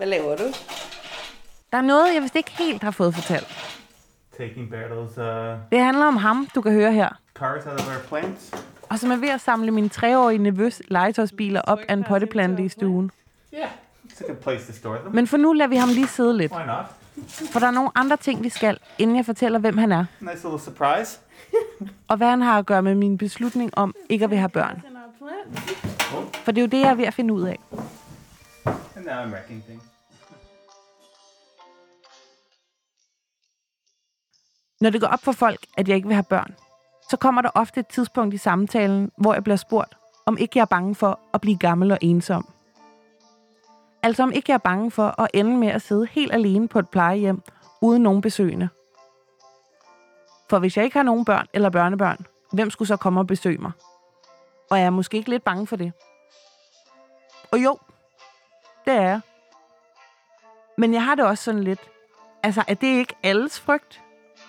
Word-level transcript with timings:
Hvad 0.00 0.08
laver 0.08 0.36
du? 0.36 0.42
Der 1.72 1.78
er 1.78 1.82
noget, 1.82 2.14
jeg 2.14 2.22
vist 2.22 2.36
ikke 2.36 2.50
helt 2.50 2.82
har 2.82 2.90
fået 2.90 3.14
fortalt. 3.14 3.46
Taking 4.38 4.68
Bertel's 4.74 5.20
uh, 5.20 5.58
Det 5.72 5.80
handler 5.80 6.06
om 6.06 6.16
ham, 6.16 6.48
du 6.54 6.60
kan 6.60 6.72
høre 6.72 6.92
her. 6.92 7.08
cars 7.34 7.66
out 7.66 7.80
of 7.80 7.86
our 7.86 8.02
plants. 8.08 8.50
Og 8.88 8.98
som 8.98 9.10
er 9.10 9.16
ved 9.16 9.28
at 9.28 9.40
samle 9.40 9.70
min 9.70 9.88
treårige 9.88 10.38
nevøs 10.38 10.82
legetøjsbiler 10.88 11.60
op 11.60 11.78
af 11.88 11.92
en 11.92 12.04
potteplante 12.04 12.62
i 12.64 12.68
stuen. 12.68 13.10
Yeah, 13.54 13.68
it's 14.04 14.24
a 14.24 14.26
good 14.26 14.36
place 14.42 14.66
to 14.72 14.78
store 14.78 14.98
them. 14.98 15.14
Men 15.14 15.26
for 15.26 15.36
nu 15.36 15.52
lader 15.52 15.68
vi 15.68 15.76
ham 15.76 15.88
lige 15.88 16.06
sidde 16.08 16.36
lidt. 16.36 16.52
Why 16.52 16.66
not? 16.66 16.84
For 17.52 17.60
der 17.60 17.66
er 17.66 17.70
nogle 17.70 17.90
andre 17.94 18.16
ting, 18.16 18.42
vi 18.44 18.48
skal, 18.48 18.78
inden 18.98 19.16
jeg 19.16 19.24
fortæller, 19.26 19.58
hvem 19.58 19.78
han 19.78 19.92
er. 19.92 20.04
Nice 20.20 20.32
little 20.42 20.60
surprise. 20.60 21.18
Og 22.08 22.16
hvad 22.16 22.28
han 22.28 22.42
har 22.42 22.58
at 22.58 22.66
gøre 22.66 22.82
med 22.82 22.94
min 22.94 23.18
beslutning 23.18 23.78
om 23.78 23.94
ikke 24.08 24.24
at 24.24 24.30
vil 24.30 24.38
have 24.38 24.48
børn. 24.48 24.82
For 26.44 26.52
det 26.52 26.58
er 26.58 26.62
jo 26.62 26.68
det, 26.68 26.80
jeg 26.80 26.90
er 26.90 26.94
ved 26.94 27.04
at 27.04 27.14
finde 27.14 27.34
ud 27.34 27.42
af. 27.42 27.58
And 28.96 29.04
now 29.06 29.12
I'm 29.12 29.32
wrecking 29.34 29.64
things. 29.64 29.84
Når 34.80 34.90
det 34.90 35.00
går 35.00 35.08
op 35.08 35.22
for 35.22 35.32
folk, 35.32 35.60
at 35.76 35.88
jeg 35.88 35.96
ikke 35.96 36.08
vil 36.08 36.14
have 36.14 36.24
børn, 36.24 36.54
så 37.10 37.16
kommer 37.16 37.42
der 37.42 37.50
ofte 37.54 37.80
et 37.80 37.86
tidspunkt 37.86 38.34
i 38.34 38.38
samtalen, 38.38 39.12
hvor 39.16 39.34
jeg 39.34 39.44
bliver 39.44 39.56
spurgt, 39.56 39.94
om 40.26 40.38
ikke 40.38 40.58
jeg 40.58 40.62
er 40.62 40.66
bange 40.66 40.94
for 40.94 41.20
at 41.34 41.40
blive 41.40 41.58
gammel 41.58 41.92
og 41.92 41.98
ensom. 42.00 42.48
Altså 44.02 44.22
om 44.22 44.32
ikke 44.32 44.50
jeg 44.50 44.54
er 44.54 44.58
bange 44.58 44.90
for 44.90 45.20
at 45.20 45.30
ende 45.34 45.56
med 45.56 45.68
at 45.68 45.82
sidde 45.82 46.06
helt 46.06 46.34
alene 46.34 46.68
på 46.68 46.78
et 46.78 46.88
plejehjem, 46.88 47.42
uden 47.80 48.02
nogen 48.02 48.20
besøgende. 48.20 48.68
For 50.50 50.58
hvis 50.58 50.76
jeg 50.76 50.84
ikke 50.84 50.96
har 50.96 51.02
nogen 51.02 51.24
børn 51.24 51.46
eller 51.52 51.70
børnebørn, 51.70 52.26
hvem 52.52 52.70
skulle 52.70 52.88
så 52.88 52.96
komme 52.96 53.20
og 53.20 53.26
besøge 53.26 53.58
mig? 53.58 53.72
Og 54.70 54.78
jeg 54.78 54.86
er 54.86 54.90
måske 54.90 55.16
ikke 55.16 55.30
lidt 55.30 55.44
bange 55.44 55.66
for 55.66 55.76
det. 55.76 55.92
Og 57.52 57.64
jo, 57.64 57.78
det 58.84 58.94
er 58.94 59.02
jeg. 59.02 59.20
Men 60.78 60.94
jeg 60.94 61.04
har 61.04 61.14
det 61.14 61.24
også 61.24 61.44
sådan 61.44 61.64
lidt. 61.64 61.80
Altså, 62.42 62.64
er 62.68 62.74
det 62.74 62.86
ikke 62.86 63.14
alles 63.22 63.60
frygt? 63.60 64.02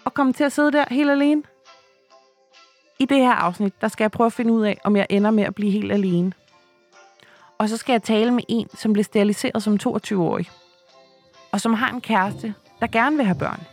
At 0.06 0.14
komme 0.14 0.34
til 0.34 0.44
at 0.44 0.52
sidde 0.52 0.72
der 0.72 0.86
helt 0.92 1.10
alene? 1.12 1.44
I 3.00 3.06
det 3.06 3.18
her 3.18 3.32
afsnit, 3.32 3.82
der 3.82 3.88
skal 3.88 4.04
jeg 4.04 4.12
prøve 4.12 4.26
at 4.26 4.34
finde 4.34 4.54
ud 4.54 4.64
af, 4.66 4.78
om 4.84 4.96
jeg 4.96 5.08
ender 5.10 5.32
med 5.32 5.44
at 5.44 5.56
blive 5.56 5.72
helt 5.72 5.92
alene. 5.92 6.34
Og 7.58 7.70
så 7.70 7.78
skal 7.78 7.94
jeg 7.94 8.04
tale 8.04 8.32
med 8.32 8.44
en, 8.48 8.68
som 8.74 8.94
blev 8.94 9.04
steriliseret 9.04 9.64
som 9.64 9.78
22-årig. 9.84 10.50
Og 11.52 11.62
som 11.62 11.74
har 11.74 11.90
en 11.90 12.02
kæreste, 12.02 12.54
der 12.80 12.88
gerne 12.88 13.16
vil 13.16 13.26
have 13.26 13.38
børn. 13.38 13.64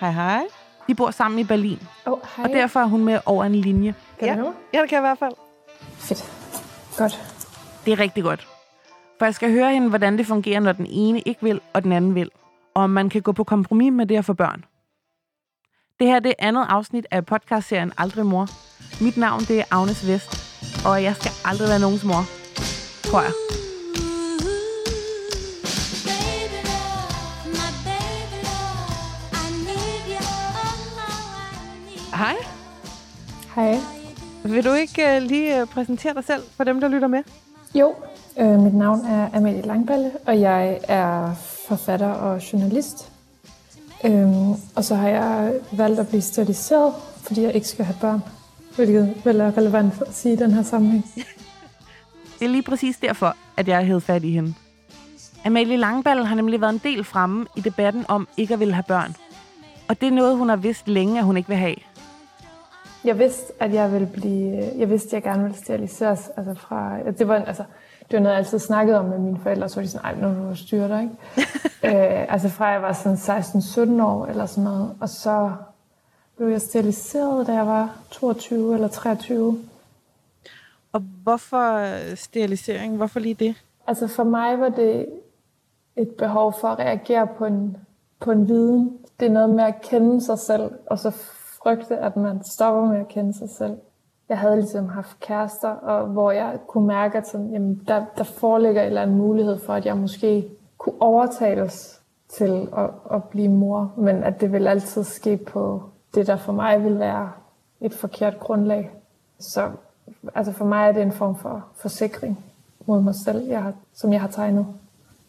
Hej, 0.00 0.10
hej. 0.10 0.42
De 0.88 0.94
bor 0.94 1.10
sammen 1.10 1.38
i 1.38 1.44
Berlin, 1.44 1.78
Oh, 2.06 2.18
hej. 2.36 2.44
og 2.44 2.50
derfor 2.50 2.80
er 2.80 2.84
hun 2.84 3.04
med 3.04 3.18
over 3.26 3.44
en 3.44 3.54
linje. 3.54 3.94
Kan 4.18 4.28
Ja. 4.28 4.34
Ja, 4.74 4.80
det 4.80 4.88
kan 4.88 4.96
jeg 4.96 4.98
i 4.98 5.08
hvert 5.08 5.18
fald. 5.18 5.32
Fedt. 5.98 6.32
Godt. 6.96 7.22
Det 7.84 7.92
er 7.92 7.98
rigtig 8.00 8.22
godt. 8.24 8.48
For 9.18 9.24
jeg 9.26 9.34
skal 9.34 9.52
høre 9.52 9.72
hende, 9.72 9.88
hvordan 9.88 10.18
det 10.18 10.26
fungerer, 10.26 10.60
når 10.60 10.72
den 10.72 10.86
ene 10.90 11.20
ikke 11.20 11.42
vil, 11.42 11.60
og 11.72 11.82
den 11.82 11.92
anden 11.92 12.14
vil. 12.14 12.30
Og 12.76 12.82
om 12.82 12.90
man 12.90 13.08
kan 13.08 13.22
gå 13.22 13.32
på 13.32 13.44
kompromis 13.44 13.92
med 13.92 14.06
det 14.06 14.16
at 14.16 14.24
få 14.24 14.32
børn. 14.32 14.64
Det 16.00 16.06
her 16.06 16.20
det 16.20 16.34
er 16.38 16.48
andet 16.48 16.66
afsnit 16.68 17.06
af 17.10 17.26
podcastserien 17.26 17.92
Aldrig 17.98 18.26
Mor. 18.26 18.46
Mit 19.04 19.16
navn 19.16 19.40
det 19.40 19.58
er 19.60 19.64
Agnes 19.70 20.08
Vest, 20.08 20.30
og 20.86 21.02
jeg 21.02 21.16
skal 21.16 21.30
aldrig 21.44 21.68
være 21.68 21.78
nogens 21.78 22.04
mor. 22.04 22.22
Tror 23.02 23.20
jeg. 23.20 23.32
Hej. 32.14 32.36
Hej. 33.54 33.78
Vil 34.44 34.64
du 34.64 34.72
ikke 34.72 35.02
uh, 35.16 35.22
lige 35.22 35.62
uh, 35.62 35.68
præsentere 35.68 36.14
dig 36.14 36.24
selv 36.24 36.42
for 36.56 36.64
dem, 36.64 36.80
der 36.80 36.88
lytter 36.88 37.08
med? 37.08 37.22
Jo, 37.74 37.94
øh, 38.40 38.60
mit 38.60 38.74
navn 38.74 39.06
er 39.06 39.28
Amalie 39.34 39.62
Langballe, 39.62 40.10
og 40.26 40.40
jeg 40.40 40.80
er 40.88 41.34
forfatter 41.68 42.08
og 42.08 42.52
journalist. 42.52 43.12
Øhm, 44.04 44.50
og 44.50 44.84
så 44.84 44.94
har 44.94 45.08
jeg 45.08 45.52
valgt 45.72 46.00
at 46.00 46.08
blive 46.08 46.22
steriliseret, 46.22 46.94
fordi 47.20 47.42
jeg 47.42 47.54
ikke 47.54 47.68
skal 47.68 47.84
have 47.84 47.96
børn. 48.00 48.20
Hvilket 48.76 49.14
vel 49.24 49.40
er 49.40 49.58
relevant 49.58 49.94
for 49.94 50.04
at 50.04 50.14
sige 50.14 50.32
i 50.32 50.36
den 50.36 50.50
her 50.50 50.62
sammenhæng. 50.62 51.04
Det 52.38 52.44
er 52.44 52.48
lige 52.48 52.62
præcis 52.62 52.96
derfor, 52.96 53.36
at 53.56 53.68
jeg 53.68 53.84
hævet 53.84 54.02
fat 54.02 54.24
i 54.24 54.30
hende. 54.30 54.54
Amalie 55.44 55.76
Langballe 55.76 56.24
har 56.24 56.34
nemlig 56.34 56.60
været 56.60 56.72
en 56.72 56.80
del 56.84 57.04
fremme 57.04 57.46
i 57.56 57.60
debatten 57.60 58.04
om 58.08 58.28
ikke 58.36 58.54
at 58.54 58.60
ville 58.60 58.74
have 58.74 58.84
børn. 58.88 59.14
Og 59.88 60.00
det 60.00 60.06
er 60.06 60.10
noget, 60.10 60.36
hun 60.36 60.48
har 60.48 60.56
vidst 60.56 60.88
længe, 60.88 61.18
at 61.18 61.24
hun 61.24 61.36
ikke 61.36 61.48
vil 61.48 61.58
have. 61.58 61.76
Jeg 63.04 63.18
vidste, 63.18 63.52
at 63.60 63.74
jeg 63.74 63.92
ville 63.92 64.06
blive... 64.06 64.70
Jeg 64.78 64.90
vidste, 64.90 65.08
at 65.08 65.12
jeg 65.12 65.22
gerne 65.22 65.42
ville 65.42 65.58
steriliseres. 65.58 66.30
Altså 66.36 66.54
fra, 66.54 66.98
det, 67.18 67.28
var, 67.28 67.34
altså, 67.34 67.64
det 68.10 68.16
var 68.16 68.18
noget, 68.20 68.34
jeg 68.34 68.38
altid 68.38 68.58
snakkede 68.58 68.98
om 68.98 69.04
med 69.04 69.18
mine 69.18 69.38
forældre. 69.42 69.68
Så 69.68 69.76
var 69.76 69.82
de 69.82 69.88
sådan, 69.88 70.04
ej, 70.04 70.20
nu 70.20 70.42
må 70.42 70.48
du 70.50 70.56
styre 70.56 70.88
dig, 70.88 71.02
ikke? 71.02 71.14
øh, 71.96 72.32
altså 72.32 72.48
fra 72.48 72.66
jeg 72.66 72.82
var 72.82 72.92
sådan 72.92 73.98
16-17 73.98 74.02
år 74.02 74.26
eller 74.26 74.46
sådan 74.46 74.64
noget. 74.64 74.96
Og 75.00 75.08
så 75.08 75.52
blev 76.36 76.48
jeg 76.48 76.60
steriliseret, 76.60 77.46
da 77.46 77.52
jeg 77.52 77.66
var 77.66 77.96
22 78.10 78.74
eller 78.74 78.88
23. 78.88 79.58
Og 80.92 81.00
hvorfor 81.22 81.86
sterilisering? 82.14 82.96
Hvorfor 82.96 83.20
lige 83.20 83.34
det? 83.34 83.54
Altså 83.86 84.06
for 84.06 84.24
mig 84.24 84.60
var 84.60 84.68
det 84.68 85.06
et 85.96 86.08
behov 86.18 86.54
for 86.60 86.68
at 86.68 86.78
reagere 86.78 87.26
på 87.38 87.44
en, 87.44 87.76
på 88.20 88.30
en 88.30 88.48
viden. 88.48 88.98
Det 89.20 89.26
er 89.26 89.32
noget 89.32 89.50
med 89.50 89.64
at 89.64 89.80
kende 89.82 90.24
sig 90.24 90.38
selv, 90.38 90.70
og 90.86 90.98
så 90.98 91.10
frygte, 91.62 91.96
at 91.96 92.16
man 92.16 92.44
stopper 92.44 92.84
med 92.84 93.00
at 93.00 93.08
kende 93.08 93.38
sig 93.38 93.48
selv. 93.58 93.76
Jeg 94.28 94.38
havde 94.38 94.56
ligesom 94.56 94.88
haft 94.88 95.20
kærester, 95.20 95.68
og 95.68 96.06
hvor 96.06 96.30
jeg 96.30 96.58
kunne 96.66 96.86
mærke, 96.86 97.18
at 97.18 97.28
sådan, 97.28 97.50
jamen, 97.52 97.82
der, 97.88 98.04
der 98.18 98.24
foreligger 98.24 98.82
en 98.82 98.86
eller 98.86 99.02
anden 99.02 99.16
mulighed 99.16 99.58
for, 99.66 99.74
at 99.74 99.86
jeg 99.86 99.96
måske 99.96 100.48
kunne 100.78 101.02
overtales 101.02 102.00
til 102.38 102.68
at, 102.76 102.90
at 103.14 103.24
blive 103.24 103.48
mor, 103.48 103.92
men 103.96 104.24
at 104.24 104.40
det 104.40 104.52
vil 104.52 104.66
altid 104.66 105.04
ske 105.04 105.36
på 105.36 105.82
det, 106.14 106.26
der 106.26 106.36
for 106.36 106.52
mig 106.52 106.84
vil 106.84 106.98
være 106.98 107.30
et 107.80 107.94
forkert 107.94 108.40
grundlag. 108.40 108.90
Så 109.40 109.70
altså 110.34 110.52
for 110.52 110.64
mig 110.64 110.88
er 110.88 110.92
det 110.92 111.02
en 111.02 111.12
form 111.12 111.38
for 111.38 111.64
forsikring 111.76 112.44
mod 112.86 113.02
mig 113.02 113.14
selv, 113.24 113.48
jeg 113.48 113.62
har, 113.62 113.72
som 113.94 114.12
jeg 114.12 114.20
har 114.20 114.28
tegnet. 114.28 114.66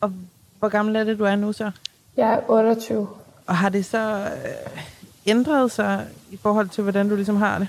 Og 0.01 0.11
hvor 0.59 0.69
gammel 0.69 0.95
er 0.95 1.03
det, 1.03 1.19
du 1.19 1.23
er 1.23 1.35
nu 1.35 1.53
så? 1.53 1.71
Jeg 2.17 2.33
er 2.33 2.39
28. 2.47 3.07
Og 3.47 3.55
har 3.55 3.69
det 3.69 3.85
så 3.85 4.17
øh, 4.45 4.81
ændret 5.25 5.71
sig 5.71 6.07
i 6.31 6.37
forhold 6.37 6.69
til, 6.69 6.83
hvordan 6.83 7.09
du 7.09 7.15
ligesom 7.15 7.35
har 7.35 7.59
det? 7.59 7.67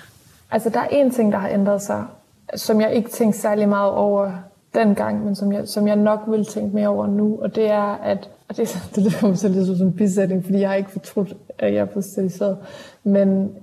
Altså, 0.51 0.71
der 0.71 0.81
er 0.81 0.89
en 0.89 1.11
ting, 1.11 1.33
der 1.33 1.39
har 1.39 1.49
ændret 1.49 1.83
sig, 1.83 2.05
som 2.55 2.81
jeg 2.81 2.95
ikke 2.95 3.11
tænkte 3.11 3.39
særlig 3.39 3.69
meget 3.69 3.93
over 3.93 4.33
dengang, 4.75 5.25
men 5.25 5.35
som 5.35 5.53
jeg, 5.53 5.69
som 5.69 5.89
jeg 5.89 5.97
nok 5.97 6.21
vil 6.27 6.45
tænke 6.45 6.75
mere 6.75 6.89
over 6.89 7.07
nu, 7.07 7.39
og 7.43 7.55
det 7.55 7.71
er, 7.71 7.95
at 7.95 8.31
og 8.49 8.57
det, 8.57 8.79
det 8.95 9.03
lyder 9.03 9.35
så 9.35 9.49
lidt 9.49 9.79
som 9.79 9.87
en 9.87 9.93
bisætning, 9.93 10.45
fordi 10.45 10.61
jeg 10.61 10.69
har 10.69 10.77
ikke 10.77 10.91
fortrudt, 10.91 11.37
at 11.59 11.75
jeg 11.75 11.81
er 11.81 11.85
blevet 11.85 12.05
steriliseret. 12.05 12.59
Men 13.05 13.57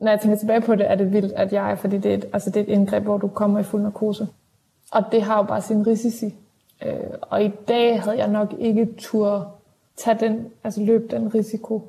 når 0.00 0.10
jeg 0.10 0.20
tænker 0.20 0.38
tilbage 0.38 0.60
på 0.60 0.74
det, 0.74 0.90
er 0.90 0.94
det 0.94 1.12
vildt, 1.12 1.32
at 1.32 1.52
jeg 1.52 1.70
er, 1.70 1.74
fordi 1.74 1.98
det 1.98 2.10
er 2.10 2.14
et, 2.14 2.24
altså 2.32 2.50
det 2.50 2.56
er 2.56 2.64
et 2.64 2.68
indgreb, 2.68 3.02
hvor 3.02 3.18
du 3.18 3.28
kommer 3.28 3.60
i 3.60 3.62
fuld 3.62 3.82
narkose. 3.82 4.28
Og 4.92 5.02
det 5.12 5.22
har 5.22 5.36
jo 5.36 5.42
bare 5.42 5.60
sin 5.62 5.86
risici. 5.86 6.34
Øh, 6.86 6.92
og 7.20 7.44
i 7.44 7.52
dag 7.68 8.02
havde 8.02 8.18
jeg 8.18 8.28
nok 8.28 8.54
ikke 8.58 8.88
tur 8.98 9.54
tage 9.96 10.16
den, 10.20 10.46
altså 10.64 10.80
løbe 10.80 11.16
den 11.16 11.34
risiko 11.34 11.82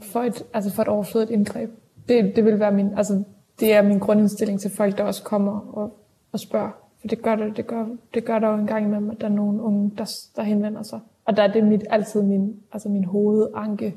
for 0.00 0.20
et, 0.20 0.44
altså 0.54 0.70
for 0.70 0.82
et 0.82 0.88
overflødigt 0.88 1.30
indgreb. 1.30 1.70
Det, 2.08 2.36
det 2.36 2.44
vil 2.44 2.60
være 2.60 2.72
min, 2.72 2.90
altså 2.96 3.22
det 3.60 3.72
er 3.72 3.82
min 3.82 3.98
grundindstilling 3.98 4.60
til 4.60 4.70
folk, 4.76 4.98
der 4.98 5.04
også 5.04 5.22
kommer 5.22 5.60
og, 5.72 5.98
og 6.32 6.40
spørger. 6.40 6.70
For 7.00 7.08
det 7.08 7.22
gør, 7.22 7.36
det, 7.36 7.56
det, 7.56 7.66
gør, 7.66 7.86
det 8.14 8.24
gør 8.24 8.38
der 8.38 8.48
jo 8.48 8.54
en 8.54 8.66
gang 8.66 8.84
imellem, 8.84 9.10
at 9.10 9.20
der 9.20 9.26
er 9.26 9.32
nogle 9.32 9.62
unge, 9.62 9.92
der, 9.98 10.10
der 10.36 10.42
henvender 10.42 10.82
sig. 10.82 11.00
Og 11.24 11.36
der 11.36 11.42
er 11.42 11.52
det 11.52 11.64
mit, 11.64 11.84
altid 11.90 12.22
min, 12.22 12.56
altså 12.72 12.88
min 12.88 13.04
hovedanke. 13.04 13.96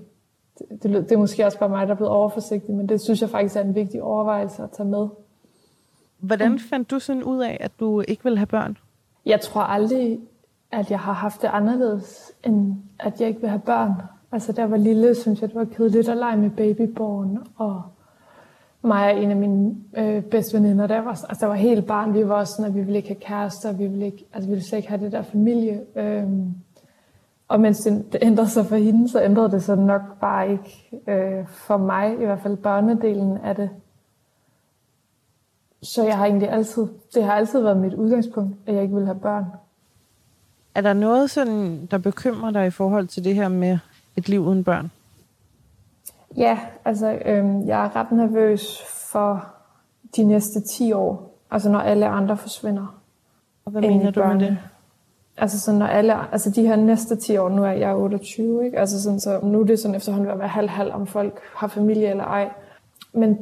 Det, 0.60 0.84
det, 0.84 0.92
det 0.94 1.12
er 1.12 1.18
måske 1.18 1.46
også 1.46 1.60
bare 1.60 1.70
mig, 1.70 1.88
der 1.88 1.94
er 1.94 1.98
blevet 1.98 2.12
overforsigtig, 2.12 2.76
men 2.76 2.90
det 2.90 3.02
synes 3.02 3.22
jeg 3.22 3.30
faktisk 3.30 3.56
er 3.56 3.62
en 3.62 3.76
vigtig 3.76 4.04
overvejelse 4.04 4.64
at 4.64 4.72
tage 4.72 4.90
med. 4.90 5.08
Hvordan 6.20 6.60
fandt 6.60 6.92
du 6.92 7.00
sådan 7.00 7.24
ud 7.24 7.44
af, 7.44 7.58
at 7.60 7.72
du 7.80 8.02
ikke 8.08 8.24
vil 8.24 8.38
have 8.38 8.48
børn? 8.48 8.78
Jeg 9.26 9.42
tror 9.42 9.62
aldrig, 9.62 10.20
at 10.72 10.92
jeg 10.92 11.00
har 11.00 11.14
haft 11.14 11.42
det 11.42 11.48
anderledes, 11.48 12.32
end 12.44 12.76
at 13.00 13.22
jeg 13.22 13.28
ikke 13.28 13.42
vil 13.42 13.50
have 13.50 13.62
børn. 13.62 13.92
Altså, 14.32 14.54
jeg 14.58 14.72
var 14.72 14.78
lille, 14.78 15.16
synes 15.16 15.42
jeg, 15.42 15.50
det 15.50 15.56
var 15.56 15.66
kedeligt 15.66 16.10
at 16.10 16.18
lege 16.18 16.38
med 16.38 16.50
babyborn, 16.50 17.48
og 17.56 17.82
mig 18.82 19.14
og 19.14 19.24
en 19.24 19.32
af 19.32 19.38
mine 19.38 19.76
øh, 19.98 20.24
bedste 20.24 20.58
veninder, 20.58 20.88
der 20.88 21.00
var, 21.00 21.10
altså, 21.10 21.38
der 21.40 21.48
var 21.48 21.56
helt 21.56 21.88
barn, 21.88 22.14
vi 22.14 22.28
var 22.28 22.44
sådan, 22.44 22.66
at 22.66 22.76
vi 22.76 22.82
ville 22.82 22.98
ikke 22.98 23.10
have 23.10 23.20
kærester, 23.20 23.72
vi 23.72 23.88
ville, 23.88 24.06
ikke, 24.06 24.26
altså, 24.34 24.48
vi 24.48 24.52
ville 24.54 24.68
slet 24.68 24.78
ikke 24.78 24.90
have 24.90 25.04
det 25.04 25.12
der 25.12 25.22
familie. 25.22 25.82
Øhm, 25.96 26.54
og 27.48 27.60
mens 27.60 27.80
det, 27.80 28.14
det 28.14 28.20
ændrede 28.22 28.50
sig 28.50 28.66
for 28.66 28.76
hende, 28.76 29.10
så 29.10 29.24
ændrede 29.24 29.52
det 29.52 29.64
sig 29.64 29.78
nok 29.78 30.02
bare 30.22 30.52
ikke 30.52 31.02
øh, 31.08 31.48
for 31.48 31.78
mig, 31.78 32.14
i 32.14 32.26
hvert 32.26 32.42
fald 32.42 32.58
børnedelen 32.58 33.38
af 33.38 33.56
det. 33.56 33.70
Så 35.84 36.04
jeg 36.04 36.18
har 36.18 36.26
egentlig 36.26 36.50
altid, 36.50 36.88
det 37.14 37.24
har 37.24 37.34
altid 37.34 37.62
været 37.62 37.78
mit 37.78 37.94
udgangspunkt, 37.94 38.58
at 38.66 38.74
jeg 38.74 38.84
ikke 38.84 38.96
vil 38.96 39.06
have 39.06 39.20
børn. 39.20 39.46
Er 40.76 40.82
der 40.82 40.94
noget, 40.94 41.30
sådan, 41.30 41.86
der 41.92 41.98
bekymrer 41.98 42.52
dig 42.52 42.68
i 42.68 42.70
forhold 42.70 43.08
til 43.08 43.24
det 43.24 43.36
her 43.36 43.48
med 43.48 43.78
et 44.16 44.30
liv 44.30 44.42
uden 44.42 44.64
børn? 44.64 44.92
Ja, 46.38 46.60
altså 46.86 47.20
øhm, 47.26 47.68
jeg 47.68 47.86
er 47.86 47.96
ret 47.96 48.12
nervøs 48.12 48.84
for 49.12 49.46
de 50.16 50.24
næste 50.24 50.62
10 50.62 50.94
år. 50.94 51.38
Altså 51.52 51.70
når 51.70 51.80
alle 51.80 52.08
andre 52.08 52.38
forsvinder. 52.38 53.02
Og 53.66 53.72
hvad 53.72 53.82
mener 53.82 54.12
du 54.12 54.24
med 54.24 54.40
det? 54.40 54.58
Altså 55.38 55.60
sådan, 55.60 55.80
når 55.80 55.88
alle, 55.88 56.32
altså 56.32 56.50
de 56.50 56.68
her 56.68 56.76
næste 56.76 57.16
10 57.16 57.38
år, 57.38 57.50
nu 57.50 57.64
er 57.64 57.72
jeg 57.72 57.96
28, 57.96 58.66
ikke? 58.66 58.80
Altså 58.80 59.04
sådan, 59.04 59.20
så 59.20 59.40
nu 59.44 59.62
er 59.62 59.66
det 59.66 59.80
sådan 59.80 59.96
efterhånden 59.96 60.28
ved 60.28 60.34
at 60.34 60.40
være 60.40 60.48
halv-halv, 60.48 60.94
om 60.94 61.08
folk 61.08 61.40
har 61.56 61.68
familie 61.68 62.10
eller 62.10 62.24
ej. 62.24 62.52
Men 63.14 63.38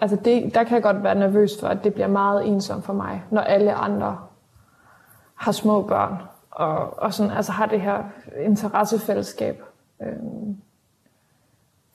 altså 0.00 0.16
det, 0.16 0.54
der 0.54 0.64
kan 0.64 0.74
jeg 0.74 0.82
godt 0.82 1.02
være 1.02 1.14
nervøs 1.14 1.60
for, 1.60 1.66
at 1.66 1.84
det 1.84 1.94
bliver 1.94 2.08
meget 2.08 2.46
ensomt 2.48 2.84
for 2.84 2.92
mig, 2.92 3.22
når 3.30 3.40
alle 3.40 3.74
andre 3.74 4.18
har 5.34 5.52
små 5.52 5.82
børn, 5.82 6.14
og, 6.50 6.98
og 6.98 7.14
sådan, 7.14 7.32
altså 7.32 7.52
har 7.52 7.66
det 7.66 7.80
her 7.80 8.04
interessefællesskab. 8.44 9.62
Øhm, 10.02 10.56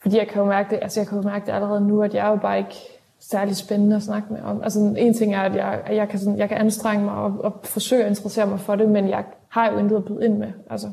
fordi 0.02 0.16
jeg 0.18 0.28
kan 0.28 0.42
jo 0.42 0.48
mærke 0.48 0.70
det, 0.70 0.78
altså 0.82 1.00
jeg 1.00 1.06
kan 1.06 1.18
jo 1.18 1.28
mærke 1.28 1.46
det 1.46 1.52
allerede 1.52 1.80
nu, 1.80 2.02
at 2.02 2.14
jeg 2.14 2.26
er 2.26 2.30
jo 2.30 2.36
bare 2.36 2.58
ikke 2.58 2.74
særlig 3.20 3.56
spændende 3.56 3.96
at 3.96 4.02
snakke 4.02 4.32
med 4.32 4.42
om. 4.42 4.62
Altså 4.62 4.94
en 4.98 5.14
ting 5.14 5.34
er, 5.34 5.40
at 5.40 5.54
jeg, 5.54 5.80
at 5.86 5.96
jeg, 5.96 6.08
kan, 6.08 6.18
sådan, 6.18 6.38
jeg 6.38 6.48
kan 6.48 6.58
anstrenge 6.58 7.04
mig 7.04 7.14
og, 7.14 7.34
og 7.44 7.60
forsøge 7.64 8.02
at 8.04 8.08
interessere 8.08 8.46
mig 8.46 8.60
for 8.60 8.74
det, 8.76 8.88
men 8.88 9.08
jeg 9.08 9.24
har 9.48 9.70
jo 9.72 9.78
intet 9.78 9.96
at 9.96 10.04
byde 10.04 10.24
ind 10.24 10.38
med. 10.38 10.52
Altså, 10.70 10.90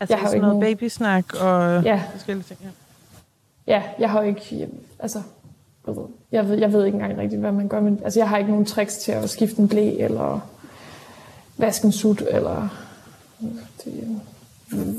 Altså 0.00 0.14
Jeg 0.14 0.18
har 0.20 0.26
jo 0.26 0.28
sådan 0.28 0.36
ikke 0.36 0.46
noget 0.46 0.60
nogen- 0.60 0.76
babysnak 0.76 1.24
og 1.40 1.82
Ja. 1.82 2.02
forskellige 2.12 2.44
ting. 2.44 2.58
Ja. 2.62 2.68
ja, 3.74 3.82
jeg 3.98 4.10
har 4.10 4.22
jo 4.22 4.28
ikke, 4.28 4.68
altså, 4.98 5.18
jeg 5.86 5.96
ved, 5.96 6.04
jeg 6.32 6.48
ved, 6.48 6.58
jeg 6.58 6.72
ved 6.72 6.84
ikke 6.84 6.96
engang 6.96 7.18
rigtigt, 7.18 7.40
hvad 7.40 7.52
man 7.52 7.68
gør, 7.68 7.80
men 7.80 8.00
altså, 8.04 8.20
jeg 8.20 8.28
har 8.28 8.38
ikke 8.38 8.50
nogen 8.50 8.64
tricks 8.66 8.96
til 8.96 9.12
at 9.12 9.30
skifte 9.30 9.62
en 9.62 9.68
blæ, 9.68 9.96
eller 9.98 10.40
vaske 11.56 11.84
en 11.86 11.92
sut, 11.92 12.22
eller 12.30 12.68
det, 13.84 14.20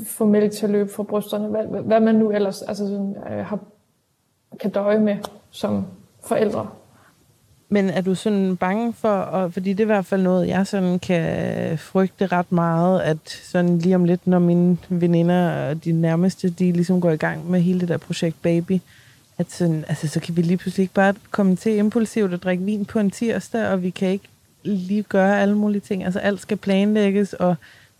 få 0.06 0.24
mælk 0.24 0.52
til 0.52 0.64
at 0.66 0.70
løbe 0.70 0.90
fra 0.96 1.02
brysterne, 1.02 1.48
hvad, 1.48 1.82
hvad- 1.82 2.00
man 2.00 2.14
nu 2.14 2.30
ellers 2.30 2.62
altså, 2.62 2.86
sådan, 2.86 3.16
øh, 3.32 3.46
har, 3.46 3.58
kan 4.60 4.70
døje 4.70 4.98
med 4.98 5.16
som 5.50 5.86
forældre. 6.24 6.68
Men 7.68 7.90
er 7.90 8.00
du 8.00 8.14
sådan 8.14 8.56
bange 8.56 8.92
for, 8.92 9.08
og, 9.08 9.52
fordi 9.52 9.70
det 9.72 9.80
er 9.80 9.84
i 9.84 9.86
hvert 9.86 10.06
fald 10.06 10.22
noget, 10.22 10.48
jeg 10.48 10.66
sådan 10.66 10.98
kan 10.98 11.78
frygte 11.78 12.26
ret 12.26 12.52
meget, 12.52 13.00
at 13.00 13.16
sådan 13.42 13.78
lige 13.78 13.94
om 13.94 14.04
lidt, 14.04 14.26
når 14.26 14.38
mine 14.38 14.78
veninder 14.88 15.68
og 15.68 15.84
de 15.84 15.92
nærmeste, 15.92 16.50
de 16.50 16.72
ligesom 16.72 17.00
går 17.00 17.10
i 17.10 17.16
gang 17.16 17.50
med 17.50 17.60
hele 17.60 17.80
det 17.80 17.88
der 17.88 17.96
projekt 17.96 18.42
Baby, 18.42 18.78
at 19.38 19.50
sådan, 19.52 19.84
altså, 19.88 20.08
så 20.08 20.20
kan 20.20 20.36
vi 20.36 20.42
lige 20.42 20.56
pludselig 20.56 20.82
ikke 20.82 20.94
bare 20.94 21.14
komme 21.30 21.56
til 21.56 21.76
impulsivt 21.76 22.32
at 22.32 22.42
drikke 22.42 22.64
vin 22.64 22.84
på 22.84 22.98
en 22.98 23.10
tirsdag, 23.10 23.68
og 23.68 23.82
vi 23.82 23.90
kan 23.90 24.08
ikke 24.08 24.28
lige 24.62 25.02
gøre 25.02 25.40
alle 25.40 25.56
mulige 25.56 25.80
ting. 25.80 26.04
Altså 26.04 26.18
alt 26.18 26.40
skal 26.40 26.56
planlægges, 26.56 27.32
og 27.32 27.56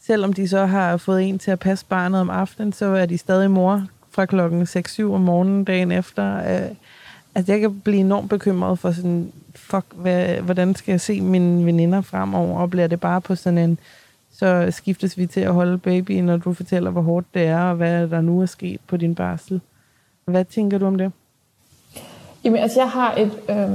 selvom 0.06 0.32
de 0.32 0.49
så 0.49 0.67
har 0.67 0.97
fået 0.97 1.29
en 1.29 1.38
til 1.38 1.50
at 1.50 1.58
passe 1.58 1.87
barnet 1.88 2.20
om 2.20 2.31
aftenen, 2.31 2.73
så 2.73 2.87
er 2.87 3.06
de 3.06 3.19
stadig 3.19 3.50
mor 3.50 3.87
fra 4.11 4.26
klokken 4.26 4.62
6-7 4.62 5.02
om 5.02 5.20
morgenen 5.20 5.64
dagen 5.64 5.93
efter. 5.93 6.37
Øh, 6.37 6.76
Altså, 7.35 7.52
jeg 7.52 7.61
kan 7.61 7.81
blive 7.81 8.00
enormt 8.00 8.31
bekymret 8.31 8.79
for 8.79 8.93
sådan, 8.93 9.32
fuck, 9.55 9.85
hvad, 9.94 10.26
hvordan 10.37 10.75
skal 10.75 10.93
jeg 10.93 11.00
se 11.00 11.20
mine 11.20 11.67
veninder 11.67 12.00
fremover, 12.00 12.61
og 12.61 12.70
bliver 12.70 12.87
det 12.87 13.00
bare 13.00 13.20
på 13.20 13.35
sådan 13.35 13.58
en, 13.58 13.79
så 14.32 14.67
skiftes 14.70 15.19
vi 15.19 15.26
til 15.26 15.41
at 15.41 15.55
holde 15.55 15.79
babyen, 15.79 16.25
når 16.25 16.37
du 16.37 16.52
fortæller, 16.52 16.91
hvor 16.91 17.00
hårdt 17.00 17.26
det 17.35 17.43
er, 17.43 17.61
og 17.61 17.76
hvad 17.76 18.08
der 18.08 18.20
nu 18.20 18.41
er 18.41 18.47
sket 18.47 18.81
på 18.87 18.97
din 18.97 19.14
barsel. 19.14 19.61
Hvad 20.25 20.44
tænker 20.44 20.79
du 20.79 20.87
om 20.87 20.99
det? 20.99 21.12
Jamen, 22.44 22.58
altså, 22.58 22.81
jeg 22.81 22.91
har 22.91 23.14
et 23.14 23.32
øh, 23.49 23.70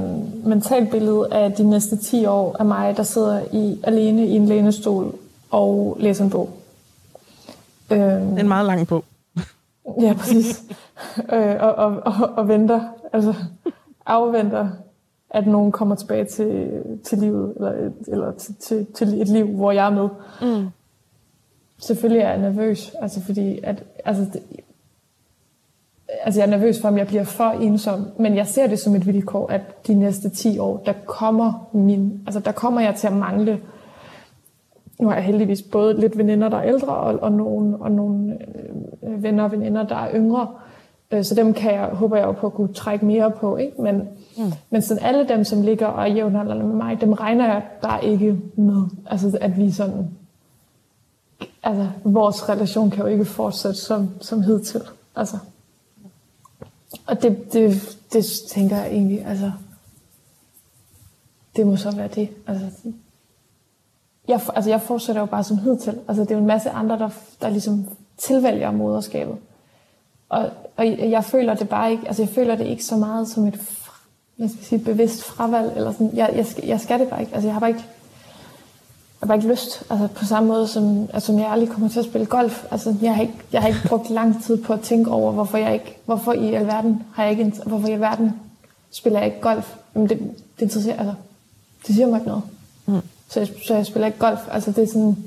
mentalt 0.47 0.91
billede 0.91 1.27
af 1.31 1.51
de 1.51 1.69
næste 1.69 1.97
10 1.97 2.25
år 2.25 2.55
af 2.59 2.65
mig, 2.65 2.97
der 2.97 3.03
sidder 3.03 3.41
i, 3.53 3.79
alene 3.83 4.27
i 4.27 4.31
en 4.31 4.45
lænestol 4.45 5.15
og 5.51 5.97
læser 5.99 6.23
en 6.23 6.29
bog. 6.29 6.49
Øhm, 7.91 8.37
en 8.37 8.47
meget 8.47 8.65
lang 8.65 8.87
bog. 8.87 9.03
Ja, 10.01 10.13
præcis. 10.13 10.63
øh, 11.33 11.55
og, 11.59 11.75
og, 11.75 12.01
og, 12.05 12.29
og 12.37 12.47
venter, 12.47 12.81
altså 13.13 13.33
afventer, 14.05 14.69
at 15.29 15.47
nogen 15.47 15.71
kommer 15.71 15.95
tilbage 15.95 16.25
til, 16.25 16.81
til 17.03 17.17
livet, 17.17 17.53
eller, 17.55 17.71
et, 17.71 17.93
eller 18.07 18.31
til, 18.31 18.55
til, 18.55 18.87
til 18.95 19.21
et 19.21 19.27
liv, 19.27 19.47
hvor 19.47 19.71
jeg 19.71 19.85
er 19.85 19.89
med. 19.89 20.09
Mm. 20.41 20.67
Selvfølgelig 21.79 22.21
er 22.21 22.29
jeg 22.29 22.41
nervøs, 22.41 22.95
altså 23.01 23.21
fordi, 23.21 23.59
at, 23.63 23.83
altså, 24.05 24.25
det, 24.33 24.41
altså 26.23 26.39
jeg 26.39 26.47
er 26.47 26.51
nervøs 26.57 26.81
for, 26.81 26.87
om 26.87 26.97
jeg 26.97 27.07
bliver 27.07 27.23
for 27.23 27.49
ensom, 27.49 28.07
men 28.19 28.35
jeg 28.35 28.47
ser 28.47 28.67
det 28.67 28.79
som 28.79 28.95
et 28.95 29.07
vilkår, 29.07 29.47
at 29.47 29.87
de 29.87 29.93
næste 29.93 30.29
10 30.29 30.59
år, 30.59 30.83
der 30.85 30.93
kommer 31.05 31.69
min, 31.73 32.21
altså 32.25 32.39
der 32.39 32.51
kommer 32.51 32.81
jeg 32.81 32.95
til 32.95 33.07
at 33.07 33.13
mangle 33.13 33.61
nu 34.99 35.07
har 35.07 35.15
jeg 35.15 35.23
heldigvis 35.23 35.61
både 35.61 35.99
lidt 35.99 36.17
veninder, 36.17 36.49
der 36.49 36.57
er 36.57 36.67
ældre, 36.67 36.95
og, 36.95 37.19
og 37.21 37.31
nogle, 37.31 37.77
og 37.79 37.91
nogle 37.91 38.37
øh, 39.03 39.23
venner 39.23 39.43
og 39.43 39.51
veninder, 39.51 39.83
der 39.83 39.95
er 39.95 40.15
yngre. 40.15 40.47
Øh, 41.11 41.23
så 41.23 41.35
dem 41.35 41.53
kan 41.53 41.73
jeg, 41.73 41.85
håber 41.85 42.17
jeg 42.17 42.25
jo 42.25 42.31
på 42.31 42.47
at 42.47 42.53
kunne 42.53 42.73
trække 42.73 43.05
mere 43.05 43.31
på. 43.31 43.57
Ikke? 43.57 43.81
Men, 43.81 43.95
mm. 44.37 44.51
men 44.69 44.81
sådan 44.81 45.03
alle 45.03 45.27
dem, 45.27 45.43
som 45.43 45.61
ligger 45.61 45.87
og 45.87 46.11
jævnaldrende 46.11 46.65
med 46.65 46.75
mig, 46.75 47.01
dem 47.01 47.13
regner 47.13 47.45
jeg 47.47 47.63
bare 47.81 48.05
ikke 48.05 48.39
med. 48.55 48.83
Altså 49.05 49.37
at 49.41 49.57
vi 49.57 49.71
sådan... 49.71 50.07
Altså, 51.63 51.87
vores 52.03 52.49
relation 52.49 52.89
kan 52.89 53.03
jo 53.03 53.07
ikke 53.07 53.25
fortsætte 53.25 53.79
som, 53.79 54.09
som 54.21 54.41
hidtil. 54.41 54.81
Altså. 55.15 55.37
Og 57.07 57.21
det, 57.21 57.53
det, 57.53 57.97
det 58.13 58.25
tænker 58.49 58.77
jeg 58.77 58.87
egentlig, 58.87 59.25
altså... 59.25 59.51
Det 61.55 61.67
må 61.67 61.75
så 61.75 61.95
være 61.95 62.07
det. 62.07 62.29
Altså, 62.47 62.65
jeg, 64.27 64.41
altså 64.55 64.69
jeg 64.69 64.81
fortsætter 64.81 65.21
jo 65.21 65.25
bare 65.25 65.43
som 65.43 65.57
hidtil. 65.57 65.99
Altså 66.07 66.23
det 66.23 66.31
er 66.31 66.35
jo 66.35 66.41
en 66.41 66.47
masse 66.47 66.69
andre, 66.69 66.99
der, 66.99 67.09
der 67.41 67.49
ligesom 67.49 67.85
tilvælger 68.17 68.71
moderskabet. 68.71 69.35
Og, 70.29 70.49
og 70.77 70.87
jeg 70.87 71.23
føler 71.23 71.53
det 71.53 71.69
bare 71.69 71.91
ikke, 71.91 72.07
altså 72.07 72.21
jeg 72.21 72.29
føler 72.29 72.55
det 72.55 72.67
ikke 72.67 72.85
så 72.85 72.95
meget 72.95 73.27
som 73.27 73.45
et 73.45 73.59
jeg 74.37 74.43
hvad 74.43 74.49
skal 74.49 74.59
jeg 74.59 74.65
sige, 74.65 74.93
bevidst 74.93 75.23
fravalg. 75.23 75.73
Eller 75.75 75.91
sådan. 75.91 76.11
Jeg, 76.13 76.33
jeg, 76.35 76.45
skal, 76.45 76.65
jeg 76.65 76.79
skal 76.79 76.99
det 76.99 77.07
bare 77.07 77.21
ikke. 77.21 77.33
Altså 77.33 77.47
jeg 77.47 77.53
har 77.53 77.59
bare 77.59 77.69
ikke, 77.69 77.85
jeg 79.21 79.27
har 79.27 79.27
bare 79.27 79.37
ikke 79.37 79.49
lyst. 79.49 79.83
Altså 79.89 80.07
på 80.07 80.25
samme 80.25 80.49
måde 80.49 80.67
som, 80.67 81.09
altså, 81.13 81.27
som 81.27 81.39
jeg 81.39 81.51
aldrig 81.51 81.69
kommer 81.69 81.89
til 81.89 81.99
at 81.99 82.05
spille 82.05 82.27
golf. 82.27 82.65
Altså 82.71 82.95
jeg 83.01 83.15
har, 83.15 83.21
ikke, 83.21 83.33
jeg 83.51 83.61
har 83.61 83.67
ikke 83.67 83.87
brugt 83.87 84.09
lang 84.09 84.43
tid 84.43 84.63
på 84.63 84.73
at 84.73 84.81
tænke 84.81 85.11
over, 85.11 85.31
hvorfor 85.31 85.57
jeg 85.57 85.73
ikke, 85.73 85.97
hvorfor 86.05 86.33
i 86.33 86.53
alverden 86.53 87.03
har 87.13 87.23
jeg 87.23 87.31
ikke, 87.31 87.53
hvorfor 87.65 87.87
i 87.87 87.91
alverden 87.91 88.31
spiller 88.91 89.19
jeg 89.19 89.27
ikke 89.27 89.41
golf. 89.41 89.75
Jamen 89.95 90.09
det, 90.09 90.19
det 90.19 90.61
interesserer, 90.61 90.99
altså 90.99 91.13
det 91.87 91.95
siger 91.95 92.07
mig 92.07 92.17
ikke 92.17 92.27
noget. 92.27 92.43
Mm. 92.85 93.01
Så 93.27 93.39
jeg, 93.39 93.49
så 93.67 93.75
jeg 93.75 93.85
spiller 93.85 94.07
ikke 94.07 94.19
golf. 94.19 94.39
Altså 94.51 94.71
det 94.71 94.83
er 94.83 94.87
sådan... 94.87 95.17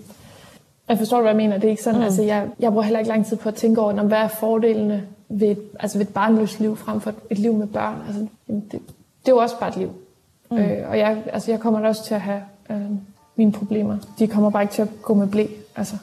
Jeg 0.88 0.98
forstår, 0.98 1.20
hvad 1.20 1.30
jeg 1.30 1.36
mener. 1.36 1.54
Det 1.58 1.64
er 1.64 1.70
ikke 1.70 1.82
sådan, 1.82 1.98
mm. 1.98 2.04
altså 2.04 2.22
jeg, 2.22 2.48
jeg 2.58 2.70
bruger 2.70 2.84
heller 2.84 2.98
ikke 2.98 3.08
lang 3.08 3.26
tid 3.26 3.36
på 3.36 3.48
at 3.48 3.54
tænke 3.54 3.80
over, 3.80 4.00
om, 4.00 4.06
hvad 4.06 4.18
er 4.18 4.28
fordelene 4.28 5.06
ved 5.28 5.48
et, 5.48 5.70
altså 5.80 5.98
ved 5.98 6.06
et 6.06 6.14
barnløst 6.14 6.60
liv 6.60 6.76
frem 6.76 7.00
for 7.00 7.12
et 7.30 7.38
liv 7.38 7.52
med 7.52 7.66
børn. 7.66 8.02
Altså, 8.06 8.26
det, 8.46 8.72
det 8.72 8.80
er 9.26 9.32
jo 9.32 9.36
også 9.36 9.58
bare 9.58 9.68
et 9.68 9.76
liv. 9.76 9.92
Mm. 10.50 10.58
Øh, 10.58 10.90
og 10.90 10.98
jeg, 10.98 11.22
altså 11.32 11.50
jeg 11.50 11.60
kommer 11.60 11.80
da 11.80 11.88
også 11.88 12.04
til 12.04 12.14
at 12.14 12.20
have 12.20 12.42
øh, 12.70 12.90
mine 13.36 13.52
problemer. 13.52 13.98
De 14.18 14.28
kommer 14.28 14.50
bare 14.50 14.62
ikke 14.62 14.74
til 14.74 14.82
at 14.82 14.88
gå 15.02 15.14
med 15.14 15.28
blæ. 15.28 15.46
Altså. 15.76 15.96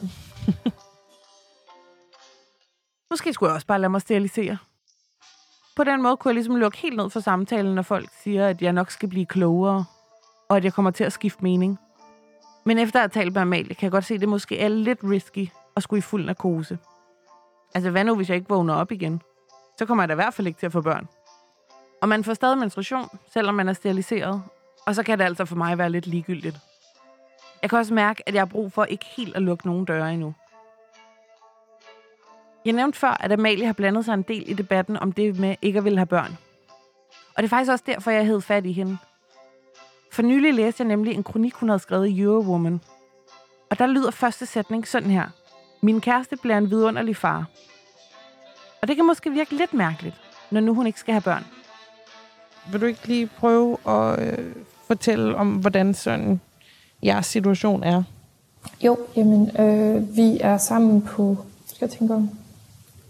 Måske 3.10 3.32
skulle 3.32 3.50
jeg 3.50 3.54
også 3.54 3.66
bare 3.66 3.80
lade 3.80 3.90
mig 3.90 4.00
sterilisere. 4.00 4.58
På 5.76 5.84
den 5.84 6.02
måde 6.02 6.16
kunne 6.16 6.30
jeg 6.30 6.34
ligesom 6.34 6.56
lukke 6.56 6.78
helt 6.78 6.96
ned 6.96 7.10
for 7.10 7.20
samtalen, 7.20 7.74
når 7.74 7.82
folk 7.82 8.08
siger, 8.22 8.48
at 8.48 8.62
jeg 8.62 8.72
nok 8.72 8.90
skal 8.90 9.08
blive 9.08 9.26
klogere, 9.26 9.84
og 10.48 10.56
at 10.56 10.64
jeg 10.64 10.72
kommer 10.72 10.90
til 10.90 11.04
at 11.04 11.12
skifte 11.12 11.42
mening. 11.42 11.78
Men 12.66 12.78
efter 12.78 13.00
at 13.00 13.02
have 13.02 13.22
talt 13.22 13.34
med 13.34 13.42
Amalie, 13.42 13.74
kan 13.74 13.82
jeg 13.82 13.90
godt 13.90 14.04
se, 14.04 14.14
at 14.14 14.20
det 14.20 14.28
måske 14.28 14.58
er 14.58 14.68
lidt 14.68 14.98
risky 15.04 15.48
at 15.76 15.82
skulle 15.82 15.98
i 15.98 16.02
fuld 16.02 16.24
narkose. 16.24 16.78
Altså, 17.74 17.90
hvad 17.90 18.04
nu, 18.04 18.14
hvis 18.16 18.28
jeg 18.28 18.36
ikke 18.36 18.48
vågner 18.48 18.74
op 18.74 18.92
igen? 18.92 19.22
Så 19.78 19.86
kommer 19.86 20.04
jeg 20.04 20.08
da 20.08 20.14
i 20.14 20.22
hvert 20.22 20.34
fald 20.34 20.46
ikke 20.46 20.58
til 20.58 20.66
at 20.66 20.72
få 20.72 20.80
børn. 20.80 21.08
Og 22.02 22.08
man 22.08 22.24
får 22.24 22.34
stadig 22.34 22.58
menstruation, 22.58 23.08
selvom 23.32 23.54
man 23.54 23.68
er 23.68 23.72
steriliseret. 23.72 24.42
Og 24.86 24.94
så 24.94 25.02
kan 25.02 25.18
det 25.18 25.24
altså 25.24 25.44
for 25.44 25.56
mig 25.56 25.78
være 25.78 25.90
lidt 25.90 26.06
ligegyldigt. 26.06 26.58
Jeg 27.62 27.70
kan 27.70 27.78
også 27.78 27.94
mærke, 27.94 28.28
at 28.28 28.34
jeg 28.34 28.40
har 28.40 28.46
brug 28.46 28.72
for 28.72 28.84
ikke 28.84 29.06
helt 29.16 29.36
at 29.36 29.42
lukke 29.42 29.66
nogen 29.66 29.84
døre 29.84 30.12
endnu. 30.12 30.34
Jeg 32.64 32.72
nævnte 32.72 32.98
før, 32.98 33.16
at 33.20 33.32
Amalie 33.32 33.66
har 33.66 33.72
blandet 33.72 34.04
sig 34.04 34.14
en 34.14 34.22
del 34.22 34.50
i 34.50 34.52
debatten 34.52 34.96
om 34.96 35.12
det 35.12 35.38
med 35.38 35.56
ikke 35.62 35.78
at 35.78 35.84
ville 35.84 35.98
have 35.98 36.06
børn. 36.06 36.38
Og 37.36 37.42
det 37.42 37.44
er 37.44 37.48
faktisk 37.48 37.70
også 37.70 37.84
derfor, 37.86 38.10
jeg 38.10 38.26
hed 38.26 38.40
fat 38.40 38.66
i 38.66 38.72
hende. 38.72 38.98
For 40.16 40.22
nylig 40.22 40.54
læste 40.54 40.82
jeg 40.82 40.88
nemlig 40.88 41.14
en 41.14 41.22
kronik, 41.22 41.54
hun 41.54 41.68
havde 41.68 41.78
skrevet 41.78 42.08
i 42.08 42.20
Eurowoman. 42.20 42.80
Og 43.70 43.78
der 43.78 43.86
lyder 43.86 44.10
første 44.10 44.46
sætning 44.46 44.88
sådan 44.88 45.10
her. 45.10 45.24
Min 45.80 46.00
kæreste 46.00 46.36
bliver 46.36 46.58
en 46.58 46.70
vidunderlig 46.70 47.16
far. 47.16 47.46
Og 48.82 48.88
det 48.88 48.96
kan 48.96 49.06
måske 49.06 49.30
virke 49.30 49.56
lidt 49.56 49.74
mærkeligt, 49.74 50.14
når 50.50 50.60
nu 50.60 50.74
hun 50.74 50.86
ikke 50.86 51.00
skal 51.00 51.12
have 51.12 51.22
børn. 51.22 51.44
Vil 52.72 52.80
du 52.80 52.86
ikke 52.86 53.06
lige 53.06 53.26
prøve 53.26 53.76
at 53.88 54.38
øh, 54.38 54.52
fortælle 54.86 55.36
om, 55.36 55.52
hvordan 55.52 55.94
sådan 55.94 56.40
jeres 57.02 57.26
situation 57.26 57.82
er? 57.82 58.02
Jo, 58.84 58.98
jamen, 59.16 59.60
øh, 59.60 60.16
vi 60.16 60.38
er 60.40 60.58
sammen 60.58 61.02
på, 61.02 61.36
skal 61.66 61.86
jeg 61.86 61.98
tænke 61.98 62.14
om, 62.14 62.30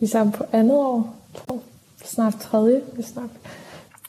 vi 0.00 0.06
er 0.06 0.10
sammen 0.10 0.32
på 0.32 0.44
andet 0.52 0.76
år, 0.76 1.16
tror 1.34 1.62
snart 2.04 2.34
tredje, 2.34 2.82
vi 2.96 3.02
snart. 3.02 3.30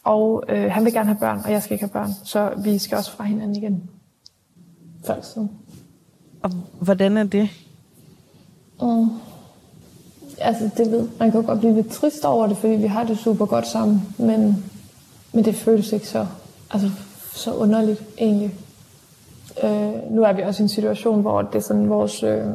Og 0.07 0.43
øh, 0.49 0.71
han 0.71 0.85
vil 0.85 0.93
gerne 0.93 1.07
have 1.07 1.19
børn, 1.19 1.41
og 1.45 1.51
jeg 1.51 1.63
skal 1.63 1.73
ikke 1.73 1.85
have 1.85 1.91
børn, 1.91 2.11
så 2.23 2.51
vi 2.63 2.77
skal 2.77 2.97
også 2.97 3.11
fra 3.11 3.23
hinanden 3.23 3.55
igen. 3.55 3.89
Før 5.05 5.21
siden. 5.21 5.51
Og 6.41 6.51
hvordan 6.79 7.17
er 7.17 7.23
det? 7.23 7.49
Mm. 8.81 9.09
Altså, 10.37 10.69
det 10.77 10.91
ved, 10.91 11.07
man 11.19 11.31
kan 11.31 11.43
godt 11.43 11.59
blive 11.59 11.73
lidt 11.73 11.89
trist 11.89 12.25
over 12.25 12.47
det, 12.47 12.57
fordi 12.57 12.73
vi 12.73 12.87
har 12.87 13.03
det 13.03 13.17
super 13.17 13.45
godt 13.45 13.67
sammen, 13.67 14.01
men, 14.19 14.63
men 15.33 15.45
det 15.45 15.55
føles 15.55 15.91
ikke 15.91 16.07
så, 16.07 16.27
altså, 16.71 16.89
så 17.33 17.53
underligt 17.53 18.03
egentlig. 18.17 18.53
Øh, 19.63 20.11
nu 20.11 20.23
er 20.23 20.33
vi 20.33 20.41
også 20.41 20.63
i 20.63 20.65
en 20.65 20.69
situation, 20.69 21.21
hvor 21.21 21.41
det 21.41 21.55
er 21.55 21.59
sådan 21.59 21.89
vores... 21.89 22.23
Øh, 22.23 22.45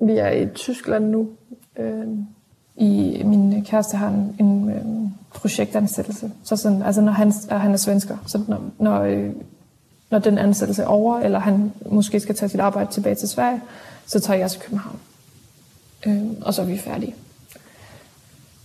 vi 0.00 0.12
er 0.12 0.30
i 0.30 0.48
Tyskland 0.54 1.04
nu. 1.04 1.28
Øh, 1.78 2.06
i, 2.76 3.22
min 3.24 3.64
kæreste 3.64 3.96
har 3.96 4.08
en, 4.08 4.36
en 4.38 4.70
øh, 4.70 5.01
projektansættelse. 5.34 6.30
Så 6.44 6.56
sådan, 6.56 6.82
altså 6.82 7.00
når 7.00 7.12
han, 7.12 7.32
og 7.50 7.60
han 7.60 7.72
er 7.72 7.76
svensker, 7.76 8.16
så 8.26 8.40
når, 8.48 8.60
når, 8.78 9.02
øh, 9.02 9.30
når 10.10 10.18
den 10.18 10.38
ansættelse 10.38 10.82
er 10.82 10.86
over, 10.86 11.18
eller 11.18 11.38
han 11.38 11.72
måske 11.90 12.20
skal 12.20 12.34
tage 12.34 12.48
sit 12.48 12.60
arbejde 12.60 12.92
tilbage 12.92 13.14
til 13.14 13.28
Sverige, 13.28 13.60
så 14.06 14.20
tager 14.20 14.38
jeg 14.38 14.50
til 14.50 14.60
København. 14.60 14.98
Øh, 16.06 16.22
og 16.42 16.54
så 16.54 16.62
er 16.62 16.66
vi 16.66 16.78
færdige. 16.78 17.14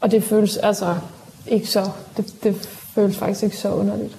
Og 0.01 0.11
det 0.11 0.23
føles 0.23 0.57
altså 0.57 0.95
ikke 1.47 1.67
så, 1.67 1.91
det, 2.17 2.43
det 2.43 2.55
føles 2.65 3.17
faktisk 3.17 3.43
ikke 3.43 3.57
så 3.57 3.73
underligt. 3.73 4.17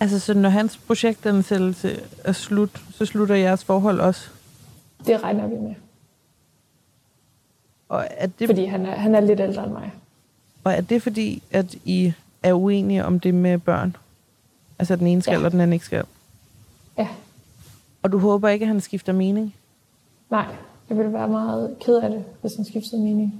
Altså, 0.00 0.18
så 0.18 0.34
når 0.34 0.48
hans 0.48 0.76
projektansættelse 0.76 2.00
er 2.24 2.32
slut, 2.32 2.82
så 2.90 3.06
slutter 3.06 3.34
jeres 3.34 3.64
forhold 3.64 4.00
også? 4.00 4.28
Det 5.06 5.22
regner 5.22 5.46
vi 5.46 5.54
med. 5.54 5.74
Og 7.88 8.06
er 8.10 8.26
det, 8.26 8.48
Fordi 8.48 8.64
han 8.64 8.86
er, 8.86 8.96
han 8.96 9.14
er 9.14 9.20
lidt 9.20 9.40
ældre 9.40 9.64
end 9.64 9.72
mig. 9.72 9.92
Og 10.64 10.72
er 10.72 10.80
det 10.80 11.02
fordi, 11.02 11.42
at 11.50 11.74
I 11.84 12.12
er 12.42 12.52
uenige 12.52 13.04
om 13.04 13.20
det 13.20 13.34
med 13.34 13.58
børn? 13.58 13.96
Altså, 14.78 14.96
den 14.96 15.06
ene 15.06 15.22
skal, 15.22 15.38
Ja. 15.38 15.44
og 15.44 15.52
den 15.52 15.60
anden 15.60 15.72
ikke 15.72 15.84
skal? 15.86 16.04
Ja, 16.98 17.08
Og 18.02 18.12
du 18.12 18.18
håber 18.18 18.48
ikke, 18.48 18.62
at 18.62 18.68
han 18.68 18.80
skifter 18.80 19.12
mening? 19.12 19.54
nej. 20.30 20.46
Jeg 20.88 20.96
ville 20.98 21.12
være 21.12 21.28
meget 21.28 21.76
ked 21.80 21.96
af 21.96 22.10
det, 22.10 22.24
hvis 22.40 22.52
han 22.56 22.64
skiftede 22.64 23.02
mening. 23.02 23.34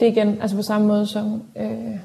Det 0.00 0.08
er 0.08 0.12
igen, 0.12 0.40
altså 0.40 0.56
på 0.56 0.62
samme 0.62 0.86
måde 0.86 1.06
som... 1.06 1.42
Øh, 1.56 1.96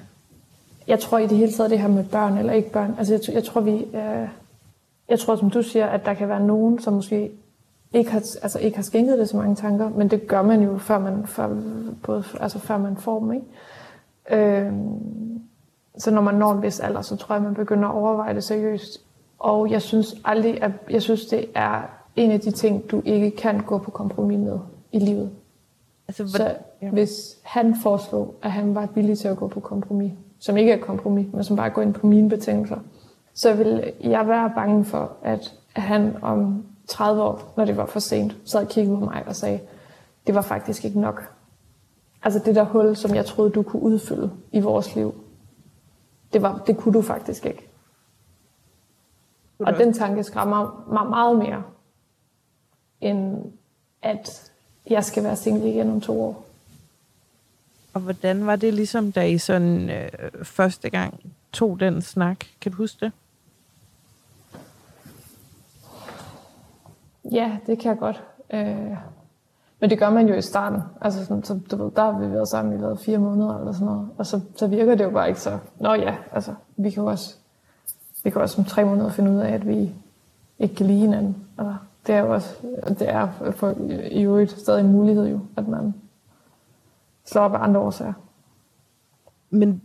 jeg 0.87 0.99
tror 0.99 1.17
i 1.17 1.27
det 1.27 1.37
hele 1.37 1.51
taget, 1.51 1.71
det 1.71 1.79
her 1.79 1.87
med 1.87 2.03
børn 2.03 2.37
eller 2.37 2.53
ikke 2.53 2.71
børn. 2.71 2.95
Altså 2.97 3.13
jeg, 3.13 3.21
jeg 3.35 3.43
tror, 3.43 3.61
vi... 3.61 3.71
Øh, 3.71 4.27
jeg 5.09 5.19
tror, 5.19 5.35
som 5.35 5.49
du 5.49 5.61
siger, 5.63 5.85
at 5.87 6.05
der 6.05 6.13
kan 6.13 6.29
være 6.29 6.39
nogen, 6.47 6.79
som 6.81 6.93
måske 6.93 7.31
ikke 7.93 8.11
har, 8.11 8.23
altså 8.41 8.59
ikke 8.59 8.75
har 8.77 8.83
skænket 8.83 9.17
det 9.19 9.29
så 9.29 9.37
mange 9.37 9.55
tanker, 9.55 9.89
men 9.89 10.07
det 10.07 10.27
gør 10.27 10.41
man 10.41 10.61
jo, 10.61 10.77
før 10.77 10.99
man, 10.99 11.27
før, 11.27 11.55
både, 12.03 12.23
altså 12.39 12.59
før 12.59 12.77
man 12.77 12.97
får 12.97 13.19
dem, 13.19 13.31
ikke? 13.33 13.45
Øh, 14.31 14.71
så 15.97 16.11
når 16.11 16.21
man 16.21 16.35
når 16.35 16.51
en 16.51 16.61
vis 16.61 16.79
alder, 16.79 17.01
så 17.01 17.15
tror 17.15 17.35
jeg, 17.35 17.43
man 17.43 17.53
begynder 17.53 17.89
at 17.89 17.95
overveje 17.95 18.35
det 18.35 18.43
seriøst. 18.43 19.01
Og 19.39 19.71
jeg 19.71 19.81
synes 19.81 20.15
aldrig, 20.25 20.63
at 20.63 20.71
jeg 20.89 21.01
synes, 21.01 21.25
det 21.25 21.45
er 21.55 21.81
en 22.15 22.31
af 22.31 22.39
de 22.39 22.51
ting, 22.51 22.91
du 22.91 23.01
ikke 23.05 23.31
kan 23.31 23.59
gå 23.59 23.77
på 23.77 23.91
kompromis 23.91 24.39
med 24.39 24.59
i 24.91 24.99
livet. 24.99 25.31
Altså, 26.07 26.27
Så 26.27 26.37
hvordan, 26.37 26.55
ja. 26.81 26.89
hvis 26.89 27.37
han 27.43 27.75
foreslog, 27.83 28.35
at 28.41 28.51
han 28.51 28.75
var 28.75 28.87
villig 28.95 29.17
til 29.17 29.27
at 29.27 29.37
gå 29.37 29.47
på 29.47 29.59
kompromis, 29.59 30.11
som 30.39 30.57
ikke 30.57 30.71
er 30.71 30.79
kompromis, 30.79 31.27
men 31.33 31.43
som 31.43 31.55
bare 31.55 31.69
går 31.69 31.81
ind 31.81 31.93
på 31.93 32.07
mine 32.07 32.29
betingelser, 32.29 32.77
så 33.33 33.53
vil 33.53 33.91
jeg 34.03 34.27
være 34.27 34.51
bange 34.55 34.85
for, 34.85 35.11
at 35.23 35.53
han 35.73 36.15
om 36.21 36.65
30 36.87 37.23
år, 37.23 37.53
når 37.57 37.65
det 37.65 37.77
var 37.77 37.85
for 37.85 37.99
sent, 37.99 38.37
sad 38.45 38.61
og 38.61 38.67
kiggede 38.67 38.97
på 38.97 39.05
mig 39.05 39.23
og 39.27 39.35
sagde, 39.35 39.59
det 40.27 40.35
var 40.35 40.41
faktisk 40.41 40.85
ikke 40.85 40.99
nok. 40.99 41.31
Altså 42.23 42.41
det 42.45 42.55
der 42.55 42.63
hul, 42.63 42.95
som 42.95 43.15
jeg 43.15 43.25
troede, 43.25 43.51
du 43.51 43.63
kunne 43.63 43.81
udfylde 43.81 44.31
i 44.51 44.59
vores 44.59 44.95
liv, 44.95 45.15
det, 46.33 46.41
var, 46.41 46.63
det 46.67 46.77
kunne 46.77 46.93
du 46.93 47.01
faktisk 47.01 47.45
ikke. 47.45 47.67
Og 49.59 49.77
den 49.77 49.93
tanke 49.93 50.23
skræmmer 50.23 50.85
mig 50.93 51.09
meget 51.09 51.37
mere, 51.37 51.63
end 53.01 53.51
at 54.01 54.51
jeg 54.89 55.05
skal 55.05 55.23
være 55.23 55.35
single 55.35 55.69
igen 55.69 55.91
om 55.91 56.01
to 56.01 56.21
år. 56.21 56.45
Og 57.93 58.01
hvordan 58.01 58.45
var 58.45 58.55
det 58.55 58.73
ligesom, 58.73 59.11
da 59.11 59.27
I 59.27 59.37
sådan 59.37 59.89
øh, 59.89 60.09
første 60.43 60.89
gang 60.89 61.19
tog 61.51 61.79
den 61.79 62.01
snak? 62.01 62.45
Kan 62.61 62.71
du 62.71 62.77
huske 62.77 63.05
det? 63.05 63.11
Ja, 67.31 67.57
det 67.67 67.79
kan 67.79 67.89
jeg 67.89 67.97
godt. 67.97 68.23
Øh, 68.53 68.97
men 69.79 69.89
det 69.89 69.99
gør 69.99 70.09
man 70.09 70.27
jo 70.27 70.35
i 70.35 70.41
starten. 70.41 70.81
Altså, 71.01 71.25
sådan, 71.25 71.43
så, 71.43 71.59
du 71.71 71.83
ved, 71.83 71.91
der 71.91 72.11
har 72.11 72.19
vi 72.19 72.31
været 72.31 72.47
sammen 72.47 72.79
i 72.79 72.81
været 72.81 72.99
fire 72.99 73.17
måneder 73.17 73.59
eller 73.59 73.71
sådan 73.71 73.87
noget. 73.87 74.09
Og 74.17 74.25
så, 74.25 74.41
så 74.55 74.67
virker 74.67 74.95
det 74.95 75.03
jo 75.03 75.09
bare 75.09 75.27
ikke 75.27 75.41
så... 75.41 75.59
Nå 75.79 75.93
ja, 75.93 76.15
altså, 76.31 76.53
vi 76.77 76.89
kan 76.89 77.03
jo 77.03 77.09
også, 77.09 77.35
vi 78.23 78.29
kan 78.29 78.41
også 78.41 78.61
om 78.61 78.65
tre 78.65 78.85
måneder 78.85 79.09
finde 79.09 79.31
ud 79.31 79.37
af, 79.37 79.53
at 79.53 79.67
vi 79.67 79.91
ikke 80.59 80.75
kan 80.75 80.85
lide 80.85 80.99
hinanden. 80.99 81.35
Altså, 81.57 81.75
det 82.07 82.15
er 82.15 82.19
jo 82.19 82.33
også, 82.33 82.55
det 82.99 83.09
er 83.09 83.51
for, 83.51 83.75
i 84.11 84.23
øvrigt 84.23 84.51
stadig 84.51 84.79
en 84.79 84.91
mulighed 84.91 85.27
jo, 85.27 85.39
at 85.57 85.67
man 85.67 85.93
slår 87.25 87.41
op 87.41 87.53
af 87.53 87.63
andre 87.63 87.79
årsager. 87.79 88.13
Men 89.49 89.81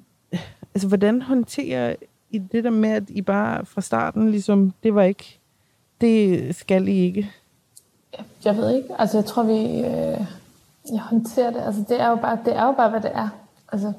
altså, 0.75 0.89
hvordan 0.89 1.23
håndterer 1.23 1.95
I 2.31 2.39
det 2.39 2.65
der 2.65 2.71
med, 2.71 2.91
at 2.91 3.11
I 3.11 3.23
bare 3.23 3.67
fra 3.67 3.81
starten 3.81 4.31
ligesom, 4.31 4.73
det 4.83 4.95
var 4.95 5.03
ikke, 5.03 5.41
det 6.01 6.55
skal 6.55 6.89
I 6.89 6.93
ikke? 6.93 7.31
Jeg 8.45 8.57
ved 8.57 8.71
ikke. 8.71 8.88
Altså, 8.99 9.16
jeg 9.16 9.25
tror, 9.25 9.42
vi 9.42 9.81
øh, 9.81 10.26
jeg 10.92 11.00
håndterer 11.00 11.50
det. 11.50 11.61
Altså, 11.66 11.85
det 11.88 12.00
er 12.00 12.09
jo 12.09 12.16
bare, 12.16 12.38
det 12.45 12.57
er 12.57 12.66
jo 12.66 12.73
bare 12.73 12.90
hvad 12.90 13.00
det 13.00 13.11
er. 13.14 13.28
Altså, 13.73 13.92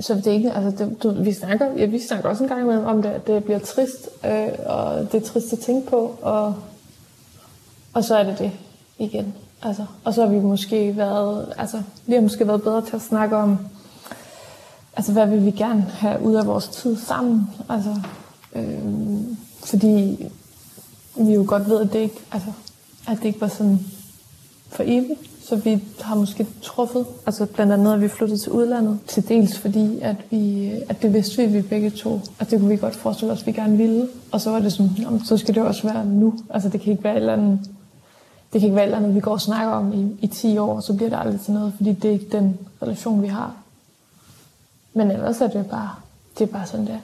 så 0.00 0.14
det 0.14 0.26
er 0.26 0.32
ikke, 0.32 0.52
altså, 0.52 0.84
det, 0.84 1.02
du, 1.02 1.10
vi, 1.10 1.32
snakker, 1.32 1.72
ja, 1.76 1.86
vi 1.86 1.98
snakker 1.98 2.28
også 2.28 2.42
en 2.42 2.48
gang 2.48 2.60
imellem 2.60 2.86
om 2.86 3.02
det, 3.02 3.08
at 3.08 3.26
det 3.26 3.44
bliver 3.44 3.58
trist, 3.58 4.08
øh, 4.24 4.48
og 4.66 5.12
det 5.12 5.22
er 5.22 5.26
trist 5.26 5.52
at 5.52 5.58
tænke 5.58 5.90
på, 5.90 6.16
og, 6.22 6.54
og 7.94 8.04
så 8.04 8.16
er 8.16 8.22
det 8.22 8.38
det 8.38 8.52
igen. 8.98 9.34
Altså, 9.62 9.86
og 10.04 10.14
så 10.14 10.20
har 10.26 10.28
vi 10.28 10.40
måske 10.40 10.96
været, 10.96 11.54
altså, 11.58 11.82
vi 12.06 12.14
har 12.14 12.20
måske 12.20 12.46
været 12.46 12.62
bedre 12.62 12.86
til 12.86 12.96
at 12.96 13.02
snakke 13.02 13.36
om, 13.36 13.58
altså, 14.96 15.12
hvad 15.12 15.26
vil 15.26 15.44
vi 15.44 15.50
gerne 15.50 15.82
have 15.82 16.22
ud 16.22 16.34
af 16.34 16.46
vores 16.46 16.68
tid 16.68 16.96
sammen? 16.96 17.50
Altså, 17.68 17.94
øh, 18.54 18.78
fordi 19.64 20.26
vi 21.16 21.34
jo 21.34 21.44
godt 21.48 21.68
ved, 21.68 21.80
at 21.80 21.92
det 21.92 21.98
ikke, 21.98 22.20
altså, 22.32 22.52
at 23.08 23.18
det 23.18 23.24
ikke 23.24 23.40
var 23.40 23.48
sådan 23.48 23.78
for 24.68 24.82
evigt. 24.86 25.20
Så 25.48 25.56
vi 25.56 25.84
har 26.00 26.14
måske 26.14 26.46
truffet, 26.62 27.06
altså 27.26 27.46
blandt 27.46 27.72
andet, 27.72 27.94
at 27.94 28.00
vi 28.00 28.08
flyttede 28.08 28.38
til 28.38 28.52
udlandet. 28.52 28.98
Til 29.06 29.28
dels 29.28 29.58
fordi, 29.58 29.98
at, 30.00 30.16
vi, 30.30 30.70
at 30.88 31.02
det 31.02 31.14
vidste 31.14 31.36
vi, 31.36 31.46
vi 31.52 31.62
begge 31.62 31.90
to. 31.90 32.10
Og 32.10 32.50
det 32.50 32.60
kunne 32.60 32.68
vi 32.68 32.76
godt 32.76 32.96
forestille 32.96 33.32
os, 33.32 33.40
at 33.40 33.46
vi 33.46 33.52
gerne 33.52 33.76
ville. 33.76 34.08
Og 34.32 34.40
så 34.40 34.50
var 34.50 34.58
det 34.58 34.72
sådan, 34.72 34.90
jamen, 34.98 35.24
så 35.24 35.36
skal 35.36 35.54
det 35.54 35.62
også 35.62 35.92
være 35.92 36.06
nu. 36.06 36.34
Altså 36.50 36.68
det 36.68 36.80
kan 36.80 36.92
ikke 36.92 37.04
være 37.04 37.14
et 37.14 37.20
eller 37.20 37.32
andet, 37.32 37.60
det 38.52 38.60
kan 38.60 38.66
ikke 38.66 38.76
være 38.76 38.84
et 38.84 38.88
eller 38.88 38.98
andet, 38.98 39.14
vi 39.14 39.20
går 39.20 39.32
og 39.32 39.40
snakker 39.40 39.72
om 39.72 39.92
i, 39.92 40.24
i 40.24 40.26
10 40.26 40.58
år, 40.58 40.76
og 40.76 40.82
så 40.82 40.96
bliver 40.96 41.10
det 41.10 41.18
aldrig 41.20 41.40
til 41.40 41.52
noget, 41.54 41.72
fordi 41.76 41.92
det 41.92 42.08
er 42.08 42.12
ikke 42.12 42.28
den 42.32 42.58
relation, 42.82 43.22
vi 43.22 43.26
har. 43.26 43.56
Men 44.94 45.10
ellers 45.10 45.40
er 45.40 45.48
det 45.48 45.66
bare, 45.66 45.90
det 46.38 46.48
er 46.48 46.52
bare 46.52 46.66
sådan 46.66 46.86
der. 46.86 46.98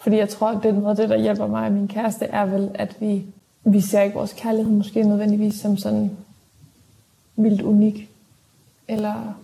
Fordi 0.00 0.16
jeg 0.16 0.28
tror, 0.28 0.48
at 0.48 0.62
det 0.62 0.68
er 0.68 0.72
noget 0.72 0.90
af 0.90 0.96
det, 0.96 1.08
der 1.08 1.22
hjælper 1.22 1.46
mig 1.46 1.66
og 1.66 1.72
min 1.72 1.88
kæreste, 1.88 2.24
er 2.24 2.46
vel, 2.46 2.70
at 2.74 2.96
vi, 3.00 3.24
vi 3.72 3.80
ser 3.80 4.02
ikke 4.02 4.16
vores 4.16 4.34
kærlighed 4.36 4.72
måske 4.72 5.02
nødvendigvis 5.02 5.54
som 5.54 5.76
sådan 5.76 6.10
vildt 7.36 7.62
unik. 7.62 8.10
Eller, 8.88 9.34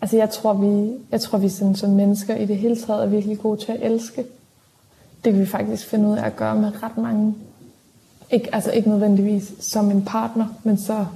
altså 0.00 0.16
jeg 0.16 0.30
tror, 0.30 0.52
vi, 0.52 0.92
jeg 1.10 1.20
tror, 1.20 1.38
vi 1.38 1.48
sådan, 1.48 1.76
som 1.76 1.90
mennesker 1.90 2.36
i 2.36 2.46
det 2.46 2.56
hele 2.56 2.76
taget 2.76 3.02
er 3.02 3.06
virkelig 3.06 3.38
gode 3.38 3.60
til 3.60 3.72
at 3.72 3.92
elske. 3.92 4.24
Det 5.24 5.32
kan 5.32 5.40
vi 5.40 5.46
faktisk 5.46 5.86
finde 5.86 6.08
ud 6.08 6.16
af 6.16 6.24
at 6.24 6.36
gøre 6.36 6.54
med 6.54 6.82
ret 6.82 6.96
mange. 6.96 7.34
Ikke, 8.30 8.54
altså 8.54 8.70
ikke 8.70 8.88
nødvendigvis 8.88 9.52
som 9.60 9.90
en 9.90 10.04
partner, 10.04 10.46
men 10.62 10.78
så 10.78 11.06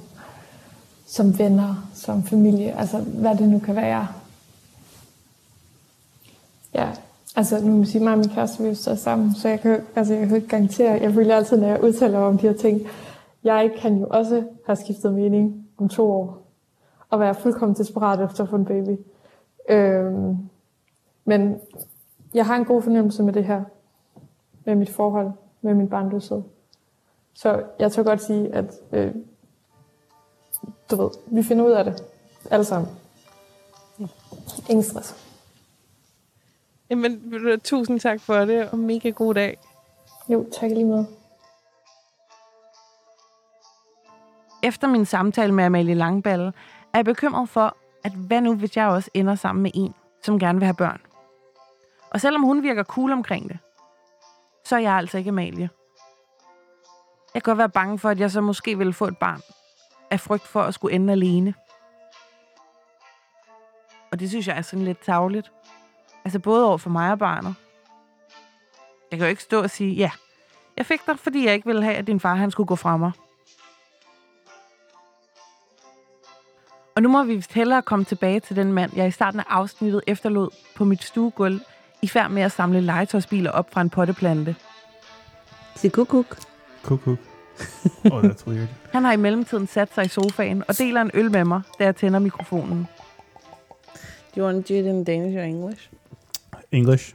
som 1.06 1.38
venner, 1.38 1.88
som 1.94 2.24
familie, 2.24 2.78
altså 2.78 2.98
hvad 2.98 3.36
det 3.36 3.48
nu 3.48 3.58
kan 3.58 3.76
være. 3.76 4.08
Ja, 6.74 6.88
altså 7.36 7.60
nu 7.64 7.76
må 7.76 7.84
sige, 7.84 8.04
mig 8.04 8.12
og 8.12 8.18
min 8.18 8.28
kæreste, 8.28 8.62
vi 8.62 8.68
er 8.68 8.94
sammen, 8.94 9.34
så 9.34 9.48
jeg 9.48 9.60
kan, 9.60 9.80
altså, 9.96 10.14
jeg 10.14 10.26
kan 10.28 10.36
ikke 10.36 10.48
garantere, 10.48 11.00
jeg 11.02 11.14
føler 11.14 11.36
altid, 11.36 11.56
når 11.56 11.68
jeg 11.68 11.82
udtaler 11.82 12.18
om 12.18 12.38
de 12.38 12.46
her 12.46 12.56
ting, 12.56 12.80
jeg 13.44 13.72
kan 13.78 13.98
jo 13.98 14.06
også 14.10 14.44
have 14.66 14.76
skiftet 14.76 15.14
mening 15.14 15.66
om 15.78 15.88
to 15.88 16.12
år, 16.12 16.46
og 17.10 17.20
være 17.20 17.34
fuldkommen 17.34 17.76
desperat 17.76 18.30
efter 18.30 18.42
at 18.42 18.50
få 18.50 18.56
en 18.56 18.64
baby. 18.64 18.98
Øhm, 19.68 20.36
men 21.24 21.60
jeg 22.34 22.46
har 22.46 22.56
en 22.56 22.64
god 22.64 22.82
fornemmelse 22.82 23.22
med 23.22 23.32
det 23.32 23.44
her, 23.44 23.62
med 24.64 24.74
mit 24.74 24.90
forhold, 24.90 25.30
med 25.62 25.74
min 25.74 25.88
barnløshed. 25.88 26.42
Så 27.34 27.62
jeg 27.78 27.92
tør 27.92 28.02
godt 28.02 28.22
sige, 28.22 28.54
at 28.54 28.74
øh, 28.92 29.14
du 30.90 30.96
ved, 30.96 31.10
vi 31.26 31.42
finder 31.42 31.64
ud 31.64 31.70
af 31.70 31.84
det, 31.84 32.04
alle 32.50 32.64
sammen. 32.64 32.90
Ingen 34.68 34.82
stress. 34.82 35.23
Jamen, 36.94 37.60
tusind 37.60 38.00
tak 38.00 38.20
for 38.20 38.34
det, 38.34 38.70
og 38.70 38.78
mega 38.78 39.10
god 39.10 39.34
dag. 39.34 39.58
Jo, 40.28 40.46
tak 40.60 40.70
lige 40.70 40.84
måde. 40.84 41.06
Efter 44.62 44.88
min 44.88 45.06
samtale 45.06 45.52
med 45.52 45.64
Amalie 45.64 45.94
Langballe, 45.94 46.46
er 46.92 46.98
jeg 46.98 47.04
bekymret 47.04 47.48
for, 47.48 47.76
at 48.04 48.12
hvad 48.12 48.40
nu, 48.40 48.54
hvis 48.54 48.76
jeg 48.76 48.88
også 48.88 49.10
ender 49.14 49.34
sammen 49.34 49.62
med 49.62 49.70
en, 49.74 49.94
som 50.22 50.38
gerne 50.38 50.58
vil 50.58 50.64
have 50.64 50.74
børn? 50.74 51.00
Og 52.10 52.20
selvom 52.20 52.42
hun 52.42 52.62
virker 52.62 52.82
cool 52.82 53.12
omkring 53.12 53.48
det, 53.48 53.58
så 54.64 54.76
er 54.76 54.80
jeg 54.80 54.92
altså 54.92 55.18
ikke 55.18 55.28
Amalie. 55.28 55.70
Jeg 57.34 57.42
kan 57.42 57.50
godt 57.50 57.58
være 57.58 57.68
bange 57.68 57.98
for, 57.98 58.08
at 58.08 58.20
jeg 58.20 58.30
så 58.30 58.40
måske 58.40 58.78
ville 58.78 58.92
få 58.92 59.04
et 59.04 59.18
barn, 59.18 59.40
af 60.10 60.20
frygt 60.20 60.46
for 60.46 60.62
at 60.62 60.74
skulle 60.74 60.94
ende 60.94 61.12
alene. 61.12 61.54
Og 64.12 64.20
det 64.20 64.28
synes 64.28 64.48
jeg 64.48 64.56
er 64.56 64.62
sådan 64.62 64.84
lidt 64.84 65.04
tavligt. 65.04 65.52
Altså 66.24 66.38
både 66.38 66.66
over 66.66 66.78
for 66.78 66.90
mig 66.90 67.12
og 67.12 67.18
barnet. 67.18 67.54
Jeg 69.10 69.18
kan 69.18 69.26
jo 69.26 69.30
ikke 69.30 69.42
stå 69.42 69.62
og 69.62 69.70
sige, 69.70 69.92
ja, 69.92 70.10
Jeg 70.76 70.86
fik 70.86 71.06
dig, 71.06 71.18
fordi 71.18 71.44
jeg 71.44 71.54
ikke 71.54 71.66
ville 71.66 71.82
have, 71.82 71.94
at 71.94 72.06
din 72.06 72.20
far 72.20 72.34
han 72.34 72.50
skulle 72.50 72.66
gå 72.66 72.76
fra 72.76 72.96
mig. 72.96 73.12
Og 76.96 77.02
nu 77.02 77.08
må 77.08 77.22
vi 77.22 77.34
vist 77.34 77.52
hellere 77.52 77.82
komme 77.82 78.04
tilbage 78.04 78.40
til 78.40 78.56
den 78.56 78.72
mand, 78.72 78.92
jeg 78.96 79.08
i 79.08 79.10
starten 79.10 79.40
af 79.40 79.44
afsnittet 79.48 80.00
efterlod 80.06 80.48
på 80.76 80.84
mit 80.84 81.02
stuegulv, 81.02 81.60
i 82.02 82.08
færd 82.08 82.30
med 82.30 82.42
at 82.42 82.52
samle 82.52 82.80
legetøjsbiler 82.80 83.50
op 83.50 83.72
fra 83.72 83.80
en 83.80 83.90
potteplante. 83.90 84.56
Sig 85.76 85.92
kukuk. 85.92 86.36
Cook. 86.84 87.06
oh, 88.12 88.24
that's 88.24 88.46
weird. 88.46 88.68
Han 88.92 89.04
har 89.04 89.12
i 89.12 89.16
mellemtiden 89.16 89.66
sat 89.66 89.94
sig 89.94 90.04
i 90.04 90.08
sofaen 90.08 90.64
og 90.68 90.78
deler 90.78 91.00
en 91.00 91.10
øl 91.14 91.30
med 91.30 91.44
mig, 91.44 91.62
da 91.78 91.84
jeg 91.84 91.96
tænder 91.96 92.18
mikrofonen. 92.18 92.88
Do 94.36 94.40
you 94.40 94.46
want 94.46 94.66
to 94.66 94.74
do 94.74 94.80
it 94.80 94.86
in 94.86 95.04
Danish 95.04 95.36
or 95.36 95.42
English? 95.42 95.90
English, 96.74 97.14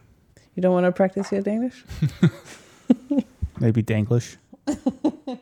You 0.58 0.64
don't 0.64 0.74
want 0.74 0.86
to 0.86 0.92
practice 0.92 1.36
your 1.36 1.42
Danish? 1.42 1.86
maybe 3.62 3.82
Danglish. 3.82 4.38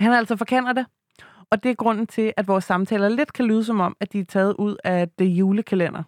Han 0.00 0.12
er 0.12 0.18
altså 0.18 0.36
fra 0.36 0.44
Canada, 0.44 0.84
og 1.50 1.62
det 1.62 1.70
er 1.70 1.74
grunden 1.74 2.06
til, 2.06 2.32
at 2.36 2.48
vores 2.48 2.64
samtaler 2.64 3.08
lidt 3.08 3.32
kan 3.32 3.44
lyde 3.44 3.64
som 3.64 3.80
om, 3.80 3.96
at 4.00 4.12
de 4.12 4.20
er 4.20 4.24
taget 4.24 4.54
ud 4.58 4.76
af 4.84 5.08
det 5.08 5.24
julekalender. 5.24 6.02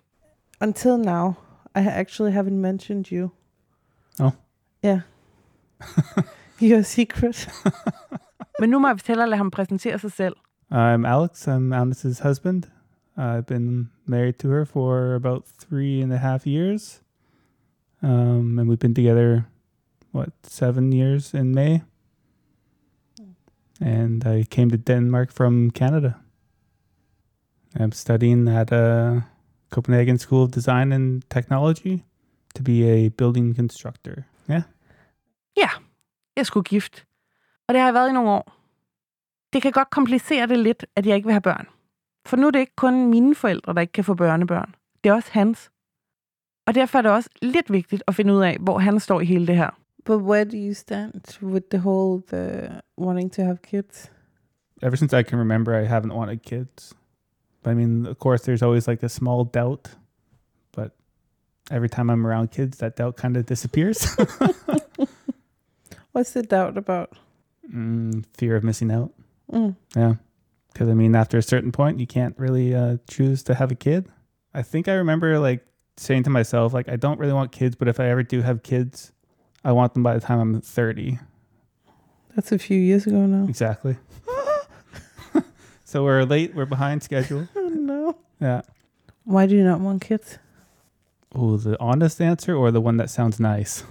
Until 0.61 0.99
now, 0.99 1.33
I 1.77 1.87
actually 1.89 2.37
haven't 2.37 2.51
mentioned 2.51 3.13
you. 3.13 3.29
Oh. 4.21 4.31
Yeah. 4.85 5.01
You're 6.63 6.79
a 6.79 6.83
secret. 6.83 7.49
Men 8.61 8.71
nu 8.71 8.79
må 8.79 8.89
jeg 8.89 8.97
vist 8.97 9.09
hellere 9.09 9.29
lade 9.29 9.37
ham 9.37 9.51
præsentere 9.51 9.99
sig 9.99 10.13
selv. 10.13 10.37
I'm 10.73 11.07
Alex. 11.07 11.49
I'm 11.49 11.73
Alice's 11.75 12.29
husband. 12.29 12.63
I've 13.19 13.47
been 13.47 13.91
married 14.07 14.35
to 14.35 14.49
her 14.49 14.65
for 14.65 15.15
about 15.15 15.45
three 15.69 16.03
and 16.03 16.13
a 16.13 16.17
half 16.17 16.47
years. 16.47 17.02
Um, 18.03 18.59
and 18.59 18.69
we've 18.69 18.79
been 18.79 18.95
together, 18.95 19.47
what, 20.13 20.31
seven 20.43 20.93
years 20.93 21.35
in 21.35 21.55
May. 21.55 21.83
And 23.81 24.25
I 24.27 24.45
came 24.45 24.71
to 24.71 24.77
Denmark 24.77 25.33
from 25.33 25.71
Canada. 25.71 26.15
I'm 27.75 27.93
studying 27.93 28.49
at 28.49 28.73
uh, 28.73 29.21
Copenhagen 29.71 30.19
School 30.19 30.43
of 30.43 30.51
Design 30.51 30.93
and 30.93 31.23
Technology 31.31 32.05
to 32.55 32.63
be 32.63 32.85
a 32.85 33.09
building 33.09 33.55
constructor. 33.55 34.25
Yeah. 34.51 34.63
Ja, 35.57 35.69
jeg 36.37 36.47
skulle 36.47 36.65
gift. 36.65 37.07
Og 37.69 37.75
det 37.75 37.81
har 37.81 37.87
jeg 37.87 37.95
været 37.95 38.09
i 38.09 38.13
nogle 38.13 38.31
år. 38.31 38.59
Det 39.53 39.63
kan 39.63 39.73
godt 39.73 39.91
komplicere 39.91 40.47
det 40.47 40.59
lidt, 40.59 40.87
at 40.97 41.07
jeg 41.07 41.17
ikke 41.17 41.27
vil 41.27 41.33
have 41.33 41.41
børn. 41.41 41.67
For 42.27 42.37
nu 42.37 42.47
er 42.47 42.51
det 42.51 42.59
ikke 42.59 42.77
kun 42.77 43.11
mine 43.11 43.35
forældre, 43.35 43.75
der 43.75 43.81
ikke 43.81 43.93
kan 43.93 44.05
få 44.05 44.15
børnebørn. 44.15 44.75
Det 45.05 45.11
er 45.11 45.15
også 45.15 45.29
hans. 45.33 45.71
Og 46.67 46.75
derfor 46.75 46.99
er 46.99 47.03
det 47.03 47.11
også 47.11 47.29
lidt 47.43 47.73
vigtigt 47.73 48.03
at 48.07 48.15
finde 48.15 48.35
ud 48.35 48.43
af, 48.43 48.57
hvor 48.61 48.79
han 48.79 49.01
står 49.01 49.21
i 49.21 49.25
hele 49.25 49.47
det 49.47 49.57
her. 49.57 49.71
but 50.05 50.21
where 50.21 50.45
do 50.45 50.57
you 50.57 50.75
stand 50.75 51.43
with 51.43 51.67
the 51.71 51.79
whole 51.79 52.23
the 52.29 52.69
wanting 52.99 53.33
to 53.33 53.43
have 53.43 53.57
kids? 53.63 54.11
ever 54.83 54.97
since 54.97 55.15
I 55.15 55.23
can 55.23 55.39
remember, 55.39 55.75
I 55.75 55.85
haven't 55.87 56.15
wanted 56.15 56.43
kids. 56.43 56.95
But 57.63 57.71
I 57.71 57.75
mean, 57.75 58.07
of 58.07 58.19
course, 58.19 58.43
there's 58.43 58.63
always 58.63 58.89
like 58.89 59.03
a 59.05 59.09
small 59.09 59.45
doubt, 59.45 59.91
but 60.73 60.97
every 61.71 61.89
time 61.89 62.11
I'm 62.11 62.27
around 62.27 62.51
kids, 62.51 62.79
that 62.79 62.97
doubt 62.97 63.17
kind 63.17 63.37
of 63.37 63.47
disappears. 63.47 64.05
What's 66.13 66.33
the 66.33 66.43
doubt 66.43 66.77
about? 66.77 67.17
mm, 67.73 68.25
fear 68.35 68.57
of 68.57 68.65
missing 68.65 68.91
out. 68.91 69.13
Mm. 69.53 69.77
Yeah. 69.97 70.15
Because 70.73 70.89
I 70.89 70.95
mean, 70.95 71.15
after 71.15 71.39
a 71.39 71.43
certain 71.43 71.71
point, 71.71 72.01
you 72.01 72.07
can't 72.07 72.37
really 72.39 72.75
uh, 72.75 72.97
choose 73.09 73.45
to 73.45 73.55
have 73.55 73.71
a 73.71 73.77
kid. 73.77 74.09
I 74.53 74.63
think 74.63 74.89
I 74.89 74.95
remember 74.95 75.39
like 75.39 75.65
saying 75.97 76.23
to 76.25 76.31
myself, 76.31 76.73
like, 76.73 76.89
I 76.89 76.97
don't 76.97 77.19
really 77.19 77.33
want 77.33 77.53
kids, 77.53 77.77
but 77.77 77.89
if 77.89 78.01
I 78.01 78.09
ever 78.09 78.23
do 78.23 78.43
have 78.43 78.63
kids, 78.63 79.13
I 79.65 79.73
want 79.73 79.95
them 79.95 80.03
by 80.03 80.15
the 80.15 80.21
time 80.21 80.41
I'm 80.41 80.61
30. 80.61 81.19
That's 82.35 82.53
a 82.53 82.59
few 82.59 82.79
years 82.79 83.07
ago 83.07 83.27
now. 83.27 83.47
Exactly. 83.49 83.97
so 85.85 86.05
we're 86.05 86.25
late, 86.25 86.55
we're 86.55 86.67
behind 86.67 87.03
schedule. 87.03 87.49
Oh 87.57 87.69
no. 87.69 88.17
Yeah. 88.41 88.63
Why 89.25 89.47
do 89.47 89.57
you 89.57 89.65
not 89.65 89.81
want 89.81 90.03
kids? 90.03 90.39
Oh, 91.35 91.57
the 91.57 91.79
honest 91.81 92.21
answer 92.21 92.55
or 92.55 92.71
the 92.71 92.81
one 92.81 92.97
that 92.99 93.11
sounds 93.11 93.41
nice? 93.41 93.85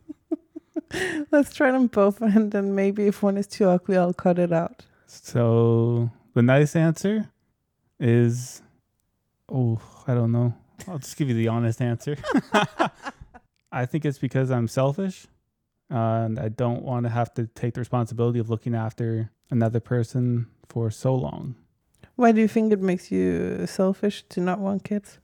Let's 1.30 1.54
try 1.54 1.70
them 1.70 1.86
both, 1.86 2.20
and 2.20 2.50
then 2.50 2.74
maybe 2.74 3.06
if 3.06 3.22
one 3.22 3.36
is 3.36 3.46
too 3.46 3.68
ugly, 3.68 3.96
I'll 3.96 4.14
cut 4.14 4.38
it 4.38 4.52
out. 4.52 4.84
So 5.06 6.10
the 6.34 6.42
nice 6.42 6.76
answer 6.76 7.30
is, 8.00 8.62
oh, 9.50 9.80
I 10.06 10.14
don't 10.14 10.32
know. 10.32 10.54
I'll 10.86 10.98
just 10.98 11.16
give 11.16 11.28
you 11.28 11.34
the 11.34 11.48
honest 11.48 11.80
answer. 11.80 12.16
I 13.72 13.86
think 13.86 14.04
it's 14.04 14.18
because 14.18 14.50
I'm 14.50 14.68
selfish, 14.68 15.26
uh, 15.90 15.96
and 15.96 16.38
I 16.38 16.48
don't 16.48 16.82
want 16.82 17.04
to 17.04 17.10
have 17.10 17.34
to 17.34 17.46
take 17.46 17.74
the 17.74 17.80
responsibility 17.80 18.38
of 18.38 18.48
looking 18.48 18.74
after 18.74 19.30
another 19.50 19.80
person 19.80 20.46
for 20.68 20.90
so 20.90 21.14
long. 21.14 21.56
Why 22.16 22.32
do 22.32 22.40
you 22.40 22.48
think 22.48 22.72
it 22.72 22.80
makes 22.80 23.10
you 23.10 23.66
selfish 23.66 24.24
to 24.30 24.40
not 24.40 24.58
want 24.58 24.84
kids? 24.84 25.18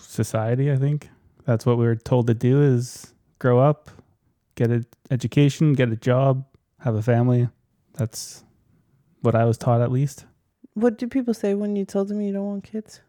Society, 0.00 0.70
I 0.70 0.76
think 0.76 1.08
that's 1.44 1.66
what 1.66 1.78
we 1.78 1.84
were 1.86 1.96
told 1.96 2.26
to 2.28 2.34
do: 2.34 2.62
is 2.62 3.14
grow 3.38 3.58
up, 3.58 3.90
get 4.54 4.70
an 4.70 4.86
education, 5.10 5.72
get 5.72 5.90
a 5.90 5.96
job, 5.96 6.44
have 6.80 6.94
a 6.94 7.02
family. 7.02 7.48
That's 7.94 8.44
what 9.22 9.34
I 9.34 9.44
was 9.44 9.56
taught, 9.58 9.80
at 9.80 9.90
least. 9.90 10.26
What 10.74 10.98
do 10.98 11.08
people 11.08 11.32
say 11.34 11.54
when 11.54 11.74
you 11.74 11.84
told 11.84 12.08
them 12.08 12.20
you 12.20 12.32
don't 12.32 12.46
want 12.46 12.64
kids? 12.64 13.00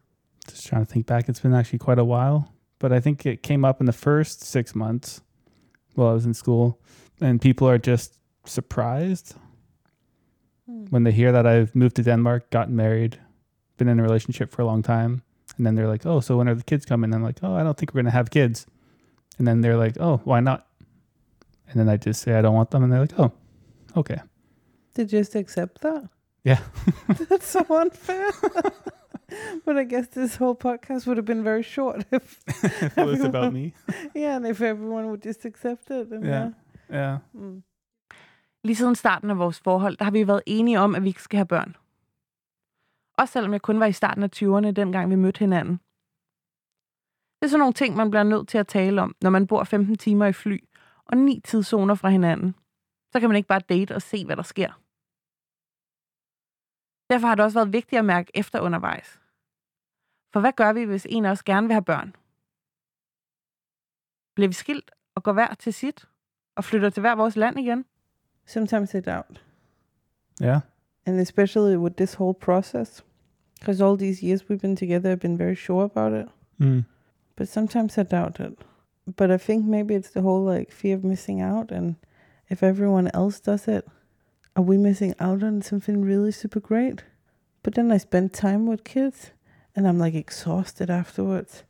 Just 0.48 0.68
trying 0.68 0.86
to 0.86 0.92
think 0.92 1.06
back. 1.06 1.30
It's 1.30 1.40
been 1.40 1.54
actually 1.54 1.80
quite 1.80 2.00
a 2.00 2.06
while 2.06 2.54
but 2.80 2.92
i 2.92 3.00
think 3.00 3.26
it 3.26 3.44
came 3.44 3.66
up 3.66 3.80
in 3.80 3.86
the 3.86 3.94
first 3.94 4.42
six 4.42 4.76
months 4.76 5.22
while 5.96 6.10
i 6.10 6.14
was 6.14 6.26
in 6.26 6.34
school 6.34 6.80
and 7.22 7.42
people 7.42 7.68
are 7.68 7.78
just 7.78 8.16
surprised 8.46 9.36
hmm. 10.66 10.86
when 10.90 11.04
they 11.04 11.12
hear 11.12 11.32
that 11.32 11.46
i've 11.46 11.76
moved 11.76 11.96
to 11.96 12.04
denmark 12.04 12.50
gotten 12.50 12.76
married 12.76 13.20
been 13.78 13.88
in 13.88 14.00
a 14.00 14.04
relationship 14.04 14.52
for 14.52 14.62
a 14.62 14.66
long 14.66 14.82
time 14.82 15.22
and 15.58 15.66
then 15.66 15.76
they're 15.76 15.88
like 15.88 16.06
oh 16.06 16.20
so 16.20 16.38
when 16.38 16.48
are 16.48 16.56
the 16.56 16.64
kids 16.64 16.86
coming? 16.86 17.14
I'm 17.14 17.24
like 17.24 17.40
oh 17.44 17.56
i 17.56 17.64
don't 17.64 17.78
think 17.78 17.94
we're 17.94 18.02
going 18.02 18.12
to 18.12 18.12
have 18.12 18.30
kids. 18.30 18.66
And 19.38 19.48
then 19.48 19.62
they're 19.62 19.78
like 19.78 19.98
oh 20.00 20.20
why 20.24 20.40
not? 20.40 20.68
And 21.70 21.80
then 21.80 21.90
i 21.90 21.98
just 21.98 22.22
say 22.22 22.34
i 22.34 22.42
don't 22.42 22.56
want 22.56 22.72
them 22.72 22.84
and 22.84 22.92
they're 22.92 23.02
like 23.02 23.20
oh 23.20 23.32
okay. 23.96 24.20
Did 24.94 25.12
you 25.14 25.20
just 25.20 25.36
accept 25.36 25.82
that? 25.82 26.10
yeah. 26.44 26.60
That's 27.30 27.48
so 27.48 27.66
unfair. 27.70 28.32
but 29.66 29.76
I 29.78 29.84
guess 29.84 30.08
this 30.08 30.36
whole 30.36 30.56
podcast 30.56 31.08
would 31.08 31.18
have 31.18 31.26
been 31.26 31.44
very 31.44 31.64
short 31.64 32.06
if, 32.12 32.40
if 32.48 32.98
it 32.98 33.06
was 33.06 33.22
about 33.22 33.54
me 33.54 33.74
yeah, 34.16 34.36
and 34.36 34.48
if 34.48 34.62
everyone 34.62 35.06
would 35.06 35.26
just 35.26 35.46
accept 35.46 35.90
it. 35.90 36.12
And, 36.14 36.26
yeah 36.26 36.50
yeah. 36.90 37.00
yeah 37.00 37.18
Mm. 37.34 37.64
Lige 38.64 38.76
siden 38.76 38.96
starten 38.96 39.30
af 39.30 39.38
vores 39.38 39.60
forhold, 39.60 39.98
der 39.98 40.04
har 40.04 40.12
vi 40.12 40.28
været 40.28 40.42
enige 40.46 40.80
om, 40.80 40.96
at 40.96 41.04
vi 41.04 41.08
ikke 41.08 41.22
skal 41.22 41.38
have 41.38 41.46
børn. 41.46 41.76
Også 43.18 43.32
selvom 43.32 43.54
jeg 43.54 43.62
kun 43.62 43.80
var 43.80 43.86
i 43.86 43.92
starten 43.92 44.24
af 44.24 44.30
20'erne, 44.36 44.72
dengang 44.72 45.10
vi 45.10 45.16
mødte 45.16 45.40
hinanden. 45.40 45.80
Det 47.40 47.46
er 47.46 47.50
sådan 47.50 47.60
nogle 47.60 47.74
ting, 47.74 47.96
man 47.96 48.10
bliver 48.10 48.24
nødt 48.24 48.48
til 48.48 48.58
at 48.58 48.68
tale 48.68 49.02
om, 49.02 49.16
når 49.22 49.30
man 49.30 49.48
bor 49.48 49.64
15 49.64 49.98
timer 49.98 50.26
i 50.26 50.34
fly 50.34 50.58
og 51.06 51.18
ni 51.18 51.42
tidszoner 51.44 51.96
fra 51.96 52.10
hinanden. 52.10 52.56
Så 53.12 53.20
kan 53.20 53.30
man 53.30 53.36
ikke 53.36 53.48
bare 53.48 53.62
date 53.70 53.96
og 53.96 54.02
se, 54.02 54.26
hvad 54.26 54.36
der 54.36 54.44
sker. 54.44 54.80
Derfor 57.10 57.28
har 57.28 57.36
det 57.36 57.46
også 57.46 57.60
været 57.60 57.74
vigtigt 57.74 58.00
at 58.00 58.06
mærke 58.06 58.32
efter 58.34 58.60
undervejs. 58.60 59.20
For 60.34 60.40
hvad 60.40 60.52
gør 60.54 60.74
vi, 60.74 60.84
hvis 60.84 61.08
en 61.10 61.26
af 61.26 61.32
os 61.32 61.44
gerne 61.44 61.68
vil 61.68 61.74
have 61.74 61.84
børn? 61.84 62.16
Bliver 64.36 64.48
vi 64.48 64.54
skilt 64.54 64.92
og 65.16 65.24
går 65.24 65.34
hver 65.34 65.54
til 65.54 65.74
sit 65.74 66.06
og 66.56 66.64
flytter 66.64 66.90
til 66.90 67.02
hver 67.02 67.16
vores 67.16 67.36
land 67.36 67.60
igen? 67.60 67.86
Sometimes 68.46 68.94
I 68.94 69.00
doubt. 69.02 69.44
yeah 70.42 70.60
And 71.06 71.20
especially 71.20 71.78
with 71.78 71.96
this 71.96 72.14
whole 72.14 72.34
process. 72.34 73.04
Because 73.60 73.82
all 73.86 73.98
these 73.98 74.26
years 74.26 74.50
we've 74.50 74.60
been 74.62 74.76
together, 74.76 75.12
I've 75.12 75.20
been 75.20 75.38
very 75.40 75.56
sure 75.56 75.84
about 75.86 76.14
it. 76.14 76.28
mm. 76.60 76.84
But 77.36 77.48
sometimes 77.48 77.98
I 77.98 78.04
doubt 78.04 78.40
it. 78.40 78.54
But 79.18 79.32
I 79.32 79.38
think 79.38 79.66
maybe 79.66 79.96
it's 79.96 80.10
the 80.12 80.22
whole 80.22 80.58
like 80.58 80.72
fear 80.72 80.96
of 80.98 81.04
missing 81.04 81.42
out. 81.42 81.72
And 81.72 81.96
if 82.50 82.64
everyone 82.64 83.12
else 83.14 83.40
does 83.40 83.68
it, 83.68 83.86
are 84.58 84.64
we 84.64 84.76
missing 84.78 85.14
out 85.20 85.44
on 85.44 85.62
something 85.62 86.02
really 86.04 86.32
super 86.32 86.60
great? 86.60 87.04
But 87.64 87.76
then 87.76 87.92
I 87.92 87.98
spend 87.98 88.34
time 88.34 88.66
with 88.66 88.84
kids 88.84 89.32
and 89.76 89.88
I'm 89.88 90.00
like 90.00 90.16
exhausted 90.16 90.90
afterwards. 90.90 91.64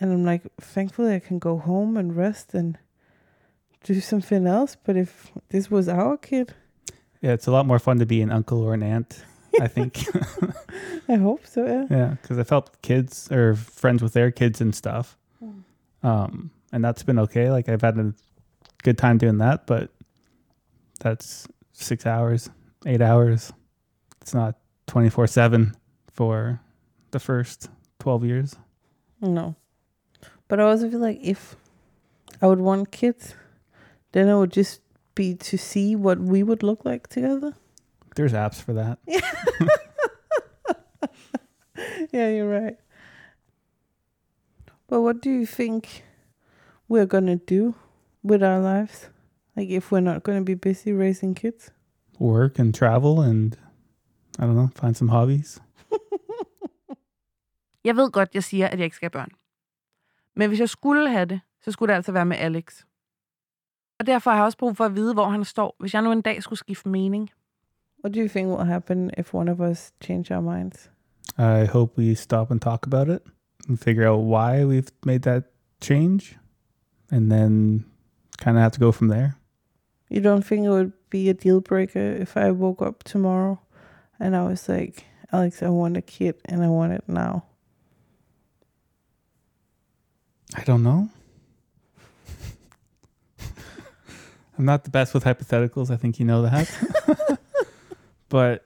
And 0.00 0.12
I'm 0.12 0.24
like, 0.24 0.42
thankfully 0.60 1.14
I 1.14 1.18
can 1.20 1.38
go 1.38 1.58
home 1.58 1.96
and 1.96 2.16
rest 2.16 2.54
and 2.54 2.78
do 3.84 4.00
something 4.00 4.46
else. 4.46 4.76
But 4.82 4.96
if 4.96 5.30
this 5.50 5.70
was 5.70 5.88
our 5.88 6.16
kid, 6.16 6.54
Yeah, 7.20 7.32
it's 7.32 7.46
a 7.46 7.50
lot 7.52 7.66
more 7.66 7.78
fun 7.78 7.98
to 7.98 8.06
be 8.06 8.22
an 8.22 8.30
uncle 8.32 8.62
or 8.62 8.74
an 8.74 8.82
aunt, 8.82 9.22
I 9.60 9.68
think. 9.76 10.04
I 11.08 11.16
hope 11.16 11.46
so. 11.46 11.64
Yeah. 11.66 11.86
yeah, 11.90 12.16
because 12.22 12.38
I've 12.38 12.48
helped 12.50 12.80
kids 12.82 13.30
or 13.30 13.54
friends 13.56 14.02
with 14.02 14.12
their 14.14 14.30
kids 14.30 14.60
and 14.60 14.74
stuff. 14.74 15.16
Um, 16.02 16.50
and 16.72 16.84
that's 16.84 17.02
been 17.02 17.18
okay. 17.18 17.50
Like 17.50 17.68
I've 17.68 17.82
had 17.82 17.98
a 17.98 18.14
good 18.82 18.96
time 18.98 19.18
doing 19.18 19.38
that, 19.38 19.66
but 19.66 19.90
that's 21.00 21.46
six 21.84 22.06
hours, 22.06 22.50
eight 22.86 23.02
hours. 23.02 23.52
It's 24.20 24.34
not 24.34 24.56
24 24.86 25.26
7 25.26 25.76
for 26.12 26.60
the 27.10 27.18
first 27.18 27.68
12 27.98 28.24
years. 28.24 28.56
No. 29.20 29.54
But 30.48 30.60
I 30.60 30.64
also 30.64 30.90
feel 30.90 31.00
like 31.00 31.18
if 31.22 31.56
I 32.40 32.46
would 32.46 32.60
want 32.60 32.90
kids, 32.90 33.34
then 34.12 34.28
it 34.28 34.36
would 34.36 34.52
just 34.52 34.80
be 35.14 35.34
to 35.34 35.56
see 35.56 35.96
what 35.96 36.18
we 36.18 36.42
would 36.42 36.62
look 36.62 36.84
like 36.84 37.08
together. 37.08 37.54
There's 38.14 38.32
apps 38.32 38.62
for 38.62 38.72
that. 38.74 38.98
Yeah, 42.12 42.30
you're 42.30 42.48
right. 42.48 42.78
But 44.86 45.00
what 45.02 45.20
do 45.20 45.30
you 45.30 45.44
think 45.44 46.04
we're 46.88 47.06
gonna 47.06 47.36
do 47.36 47.74
with 48.22 48.42
our 48.42 48.60
lives? 48.60 49.08
Like 49.56 49.76
if 49.76 49.92
we're 49.92 50.00
not 50.00 50.22
gonna 50.22 50.44
be 50.44 50.54
busy 50.54 50.92
raising 50.92 51.36
kids? 51.36 51.72
Work 52.20 52.58
and 52.58 52.74
travel 52.74 53.20
and 53.20 53.56
I 54.38 54.42
don't 54.42 54.54
know, 54.54 54.68
find 54.80 54.94
some 54.96 55.10
hobbies. 55.10 55.62
Jeg 57.84 57.96
ved 57.96 58.10
godt, 58.10 58.34
jeg 58.34 58.44
siger, 58.44 58.68
at 58.68 58.78
jeg 58.78 58.84
ikke 58.84 58.96
skal 58.96 59.06
have 59.06 59.20
børn. 59.20 59.30
Men 60.34 60.48
hvis 60.48 60.60
jeg 60.60 60.68
skulle 60.68 61.10
have 61.10 61.24
det, 61.24 61.40
så 61.64 61.72
skulle 61.72 61.90
det 61.90 61.96
altså 61.96 62.12
være 62.12 62.26
med 62.26 62.36
Alex. 62.36 62.82
Og 63.98 64.06
derfor 64.06 64.30
har 64.30 64.36
jeg 64.38 64.44
også 64.44 64.58
brug 64.58 64.76
for 64.76 64.84
at 64.84 64.94
vide, 64.94 65.14
hvor 65.14 65.28
han 65.28 65.44
står, 65.44 65.76
hvis 65.80 65.94
jeg 65.94 66.02
nu 66.02 66.12
en 66.12 66.22
dag 66.22 66.42
skulle 66.42 66.58
skifte 66.58 66.88
mening. 66.88 67.30
What 68.04 68.14
do 68.14 68.20
you 68.20 68.28
think 68.28 68.48
will 68.48 68.66
happen 68.66 69.10
if 69.18 69.34
one 69.34 69.52
of 69.52 69.60
us 69.60 69.92
change 70.04 70.34
our 70.34 70.40
minds? 70.40 70.90
I 71.38 71.66
hope 71.66 71.98
we 71.98 72.14
stop 72.14 72.50
and 72.50 72.60
talk 72.60 72.86
about 72.86 73.08
it 73.08 73.22
and 73.68 73.78
figure 73.78 74.08
out 74.08 74.24
why 74.24 74.64
we've 74.64 74.90
made 75.06 75.18
that 75.18 75.42
change 75.80 76.38
and 77.10 77.30
then 77.30 77.84
kind 78.38 78.56
of 78.56 78.62
have 78.62 78.72
to 78.72 78.80
go 78.80 78.92
from 78.92 79.08
there. 79.08 79.32
You 80.08 80.20
don't 80.20 80.42
think 80.42 80.64
it 80.64 80.70
would 80.70 80.92
be 81.10 81.28
a 81.28 81.34
deal 81.34 81.60
breaker 81.60 81.98
if 81.98 82.36
I 82.36 82.50
woke 82.50 82.80
up 82.80 83.02
tomorrow 83.02 83.60
and 84.20 84.36
I 84.36 84.44
was 84.44 84.68
like, 84.68 85.04
Alex, 85.32 85.62
I 85.62 85.68
want 85.68 85.96
a 85.96 86.02
kid 86.02 86.36
and 86.44 86.62
I 86.62 86.68
want 86.68 86.92
it 86.92 87.04
now. 87.08 87.44
I 90.54 90.62
don't 90.62 90.82
know. 90.82 91.08
I'm 94.58 94.64
not 94.64 94.84
the 94.84 94.90
best 94.90 95.12
with 95.12 95.24
hypotheticals. 95.24 95.90
I 95.90 95.96
think 95.96 96.18
you 96.18 96.24
know 96.24 96.42
that. 96.42 97.38
but 98.28 98.64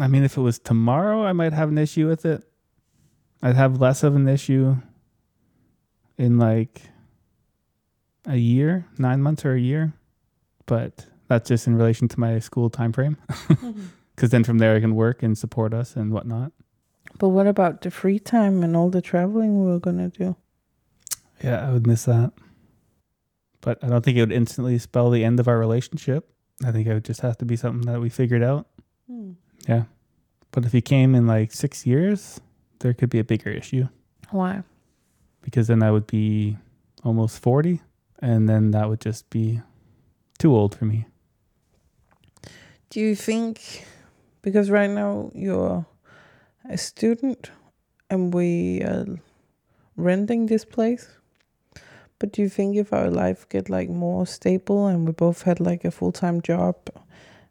I 0.00 0.08
mean, 0.08 0.24
if 0.24 0.36
it 0.36 0.40
was 0.40 0.58
tomorrow, 0.58 1.24
I 1.24 1.32
might 1.32 1.52
have 1.52 1.68
an 1.68 1.76
issue 1.76 2.08
with 2.08 2.24
it. 2.24 2.42
I'd 3.42 3.56
have 3.56 3.80
less 3.80 4.02
of 4.02 4.16
an 4.16 4.28
issue 4.28 4.76
in 6.16 6.38
like 6.38 6.82
a 8.30 8.36
year, 8.36 8.86
nine 8.98 9.22
months 9.22 9.44
or 9.44 9.54
a 9.54 9.60
year. 9.60 9.92
But 10.66 11.06
that's 11.28 11.48
just 11.48 11.66
in 11.66 11.76
relation 11.76 12.08
to 12.08 12.20
my 12.20 12.38
school 12.38 12.70
time 12.70 12.92
frame. 12.92 13.16
Because 14.14 14.30
then 14.30 14.44
from 14.44 14.58
there, 14.58 14.76
I 14.76 14.80
can 14.80 14.94
work 14.94 15.22
and 15.22 15.36
support 15.36 15.74
us 15.74 15.96
and 15.96 16.12
whatnot. 16.12 16.52
But 17.18 17.30
what 17.30 17.46
about 17.46 17.82
the 17.82 17.90
free 17.90 18.18
time 18.18 18.62
and 18.62 18.76
all 18.76 18.88
the 18.88 19.02
traveling 19.02 19.62
we 19.64 19.70
were 19.70 19.80
gonna 19.80 20.08
do? 20.08 20.36
Yeah, 21.42 21.68
I 21.68 21.72
would 21.72 21.86
miss 21.86 22.04
that. 22.04 22.32
But 23.60 23.82
I 23.82 23.88
don't 23.88 24.04
think 24.04 24.16
it 24.16 24.20
would 24.20 24.32
instantly 24.32 24.78
spell 24.78 25.10
the 25.10 25.24
end 25.24 25.40
of 25.40 25.48
our 25.48 25.58
relationship. 25.58 26.30
I 26.64 26.72
think 26.72 26.86
it 26.86 26.94
would 26.94 27.04
just 27.04 27.20
have 27.20 27.36
to 27.38 27.44
be 27.44 27.56
something 27.56 27.90
that 27.90 28.00
we 28.00 28.08
figured 28.08 28.42
out. 28.42 28.68
Hmm. 29.06 29.32
Yeah. 29.68 29.84
But 30.52 30.64
if 30.64 30.72
he 30.72 30.80
came 30.80 31.14
in 31.14 31.26
like 31.26 31.52
six 31.52 31.86
years, 31.86 32.40
there 32.80 32.94
could 32.94 33.10
be 33.10 33.18
a 33.18 33.24
bigger 33.24 33.50
issue 33.50 33.88
Why? 34.30 34.62
because 35.42 35.68
then 35.68 35.82
I 35.82 35.90
would 35.90 36.06
be 36.06 36.56
almost 37.04 37.40
40 37.40 37.80
and 38.20 38.48
then 38.48 38.70
that 38.72 38.88
would 38.88 39.00
just 39.00 39.28
be 39.30 39.60
too 40.38 40.54
old 40.54 40.74
for 40.74 40.84
me. 40.84 41.06
Do 42.90 43.00
you 43.00 43.14
think 43.14 43.86
because 44.42 44.70
right 44.70 44.90
now 44.90 45.30
you're 45.34 45.86
a 46.68 46.76
student 46.76 47.50
and 48.08 48.34
we 48.34 48.82
are 48.82 49.06
renting 49.96 50.46
this 50.46 50.64
place? 50.64 51.08
But 52.18 52.32
do 52.32 52.42
you 52.42 52.48
think 52.48 52.76
if 52.76 52.92
our 52.92 53.10
life 53.10 53.48
get 53.48 53.70
like 53.70 53.88
more 53.88 54.26
stable 54.26 54.86
and 54.86 55.06
we 55.06 55.12
both 55.12 55.42
had 55.42 55.58
like 55.60 55.84
a 55.84 55.90
full 55.90 56.12
time 56.12 56.42
job 56.42 56.76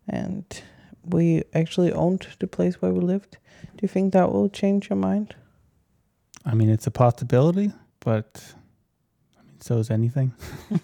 and 0.08 0.46
we 1.04 1.44
actually 1.54 1.92
owned 1.92 2.28
the 2.40 2.48
place 2.48 2.82
where 2.82 2.94
we 2.94 3.00
lived, 3.00 3.38
do 3.62 3.80
you 3.82 3.88
think 3.88 4.14
that 4.14 4.32
will 4.32 4.50
change 4.50 4.90
your 4.90 4.98
mind? 4.98 5.36
I 6.46 6.54
mean, 6.54 6.70
it's 6.70 6.88
a 6.88 6.92
possibility, 6.92 7.72
but 8.00 8.54
so 9.64 9.78
is 9.78 9.90
anything. 9.90 10.34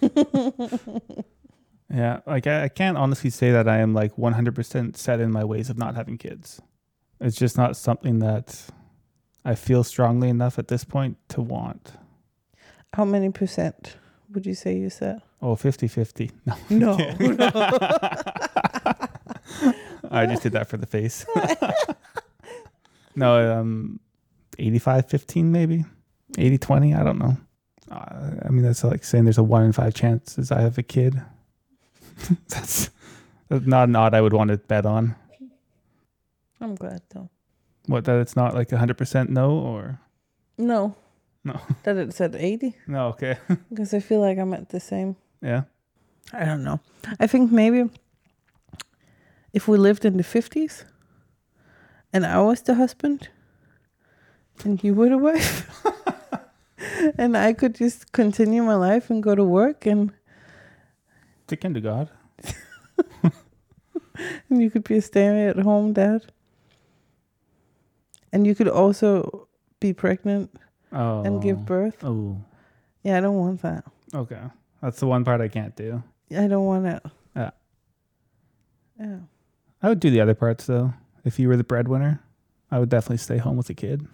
yeah, 1.92 2.20
like 2.26 2.46
I, 2.46 2.64
I 2.64 2.68
can't 2.68 2.96
honestly 2.96 3.30
say 3.30 3.50
that 3.50 3.68
I 3.68 3.78
am 3.78 3.94
like 3.94 4.16
100% 4.16 4.96
set 4.96 5.20
in 5.20 5.32
my 5.32 5.44
ways 5.44 5.70
of 5.70 5.78
not 5.78 5.94
having 5.94 6.18
kids. 6.18 6.60
It's 7.20 7.36
just 7.36 7.56
not 7.56 7.76
something 7.76 8.18
that 8.20 8.66
I 9.44 9.54
feel 9.54 9.84
strongly 9.84 10.28
enough 10.28 10.58
at 10.58 10.68
this 10.68 10.84
point 10.84 11.16
to 11.28 11.40
want. 11.40 11.92
How 12.94 13.04
many 13.04 13.30
percent 13.30 13.96
would 14.32 14.46
you 14.46 14.54
say 14.54 14.76
you 14.76 14.90
said? 14.90 15.22
Oh, 15.40 15.54
50 15.54 15.88
50. 15.88 16.30
No. 16.44 16.56
No. 16.70 16.96
I 20.10 20.26
just 20.26 20.42
did 20.42 20.52
that 20.52 20.68
for 20.68 20.76
the 20.76 20.86
face. 20.86 21.26
no, 23.14 23.60
um, 23.60 24.00
85 24.58 25.08
15 25.08 25.52
maybe. 25.52 25.84
80 26.38 26.58
20. 26.58 26.94
I 26.94 27.02
don't 27.02 27.18
know. 27.18 27.36
Uh, 27.90 28.30
I 28.44 28.48
mean, 28.48 28.62
that's 28.62 28.82
like 28.84 29.04
saying 29.04 29.24
there's 29.24 29.38
a 29.38 29.42
one 29.44 29.62
in 29.64 29.72
five 29.72 29.94
chances 29.94 30.50
I 30.50 30.60
have 30.60 30.78
a 30.78 30.82
kid. 30.82 31.22
that's, 32.48 32.90
that's 33.48 33.66
not 33.66 33.88
an 33.88 33.96
odd 33.96 34.14
I 34.14 34.20
would 34.20 34.32
want 34.32 34.50
to 34.50 34.56
bet 34.56 34.86
on. 34.86 35.14
I'm 36.60 36.74
glad 36.74 37.02
though. 37.14 37.28
What, 37.86 38.04
that 38.06 38.18
it's 38.18 38.34
not 38.34 38.54
like 38.54 38.68
100% 38.70 39.28
no 39.28 39.50
or? 39.58 40.00
No. 40.58 40.96
No. 41.44 41.60
That 41.84 41.96
it 41.96 42.12
said 42.14 42.34
80 42.34 42.74
No, 42.88 43.08
okay. 43.08 43.38
because 43.68 43.94
I 43.94 44.00
feel 44.00 44.20
like 44.20 44.38
I'm 44.38 44.52
at 44.54 44.70
the 44.70 44.80
same. 44.80 45.16
yeah. 45.40 45.62
I 46.32 46.44
don't 46.44 46.64
know. 46.64 46.80
I 47.20 47.28
think 47.28 47.52
maybe 47.52 47.88
if 49.52 49.68
we 49.68 49.78
lived 49.78 50.04
in 50.04 50.16
the 50.16 50.24
50s 50.24 50.82
and 52.12 52.26
I 52.26 52.40
was 52.40 52.62
the 52.62 52.74
husband 52.74 53.28
and 54.64 54.82
you 54.82 54.92
were 54.92 55.08
the 55.08 55.18
wife 55.18 55.70
and 57.18 57.36
I 57.36 57.52
could 57.52 57.74
just 57.74 58.12
continue 58.12 58.62
my 58.62 58.74
life 58.74 59.10
and 59.10 59.22
go 59.22 59.34
to 59.34 59.44
work 59.44 59.86
and, 59.86 60.12
To 61.48 61.56
kind 61.56 61.76
of 61.76 61.82
God. 61.82 62.10
and 64.50 64.62
you 64.62 64.70
could 64.70 64.84
be 64.84 64.96
a 64.96 65.02
stay 65.02 65.46
at 65.46 65.58
home 65.58 65.92
dad. 65.92 66.26
And 68.32 68.46
you 68.46 68.54
could 68.54 68.68
also 68.68 69.48
be 69.80 69.92
pregnant 69.92 70.50
Oh. 70.92 71.22
and 71.22 71.42
give 71.42 71.64
birth. 71.66 72.02
Oh, 72.04 72.38
Yeah, 73.02 73.18
I 73.18 73.20
don't 73.20 73.36
want 73.38 73.62
that. 73.62 73.84
okay. 74.14 74.40
That's 74.82 75.00
the 75.00 75.06
one 75.06 75.24
part 75.24 75.40
I 75.40 75.48
can't 75.48 75.74
do. 75.74 76.02
I 76.36 76.46
don't 76.46 76.64
want 76.66 76.86
it. 76.86 77.02
Yeah. 77.34 77.50
Yeah. 79.00 79.18
I 79.82 79.88
would 79.88 80.00
do 80.00 80.10
the 80.10 80.20
other 80.20 80.34
parts 80.34 80.66
though. 80.66 80.92
If 81.24 81.38
you 81.38 81.48
were 81.48 81.56
the 81.56 81.64
breadwinner, 81.64 82.20
I 82.70 82.78
would 82.78 82.88
definitely 82.88 83.16
stay 83.18 83.38
home 83.38 83.56
with 83.56 83.66
the 83.66 83.74
kid. 83.74 84.06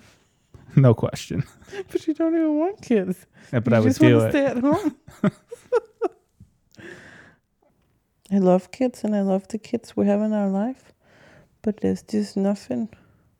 no 0.76 0.94
question. 0.94 1.44
But 1.90 2.06
you 2.06 2.14
don't 2.14 2.34
even 2.34 2.58
want 2.58 2.82
kids. 2.82 3.26
Yeah, 3.52 3.60
but 3.60 3.72
you 3.72 3.76
I 3.76 3.80
would 3.80 3.88
just 3.88 4.00
want 4.00 4.12
do 4.12 4.18
to 4.20 4.26
it. 4.26 4.30
stay 4.30 4.46
at 4.46 4.58
home. 4.58 4.96
I 8.30 8.38
love 8.38 8.70
kids 8.70 9.04
and 9.04 9.14
I 9.14 9.20
love 9.22 9.48
the 9.48 9.58
kids 9.58 9.96
we 9.96 10.06
have 10.06 10.20
in 10.22 10.32
our 10.32 10.48
life, 10.48 10.92
but 11.62 11.80
there's 11.80 12.02
just 12.02 12.36
nothing 12.36 12.88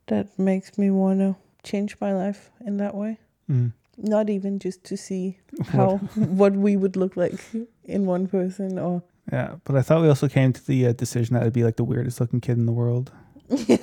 that 0.07 0.39
makes 0.39 0.77
me 0.77 0.91
want 0.91 1.21
to 1.21 1.37
change 1.63 1.97
my 2.01 2.13
life 2.13 2.51
in 2.67 2.77
that 2.79 2.95
way. 2.95 3.19
Mm. 3.51 3.73
Not 3.97 4.29
even 4.31 4.59
just 4.59 4.85
to 4.85 4.97
see 4.97 5.39
how 5.69 5.97
what 6.15 6.53
we 6.55 6.77
would 6.77 6.97
look 6.97 7.17
like 7.17 7.41
in 7.85 8.07
one 8.07 8.27
person 8.27 8.79
or 8.79 9.03
Yeah, 9.33 9.57
but 9.65 9.77
I 9.77 9.83
thought 9.83 10.03
we 10.03 10.09
also 10.09 10.29
came 10.29 10.53
to 10.53 10.67
the 10.67 10.87
uh, 10.89 10.93
decision 10.93 11.35
that 11.35 11.43
I'd 11.45 11.53
be 11.53 11.65
like 11.65 11.77
the 11.77 11.85
weirdest 11.85 12.21
looking 12.21 12.41
kid 12.41 12.59
in 12.59 12.67
the 12.67 12.73
world. 12.73 13.13
yeah, 13.49 13.77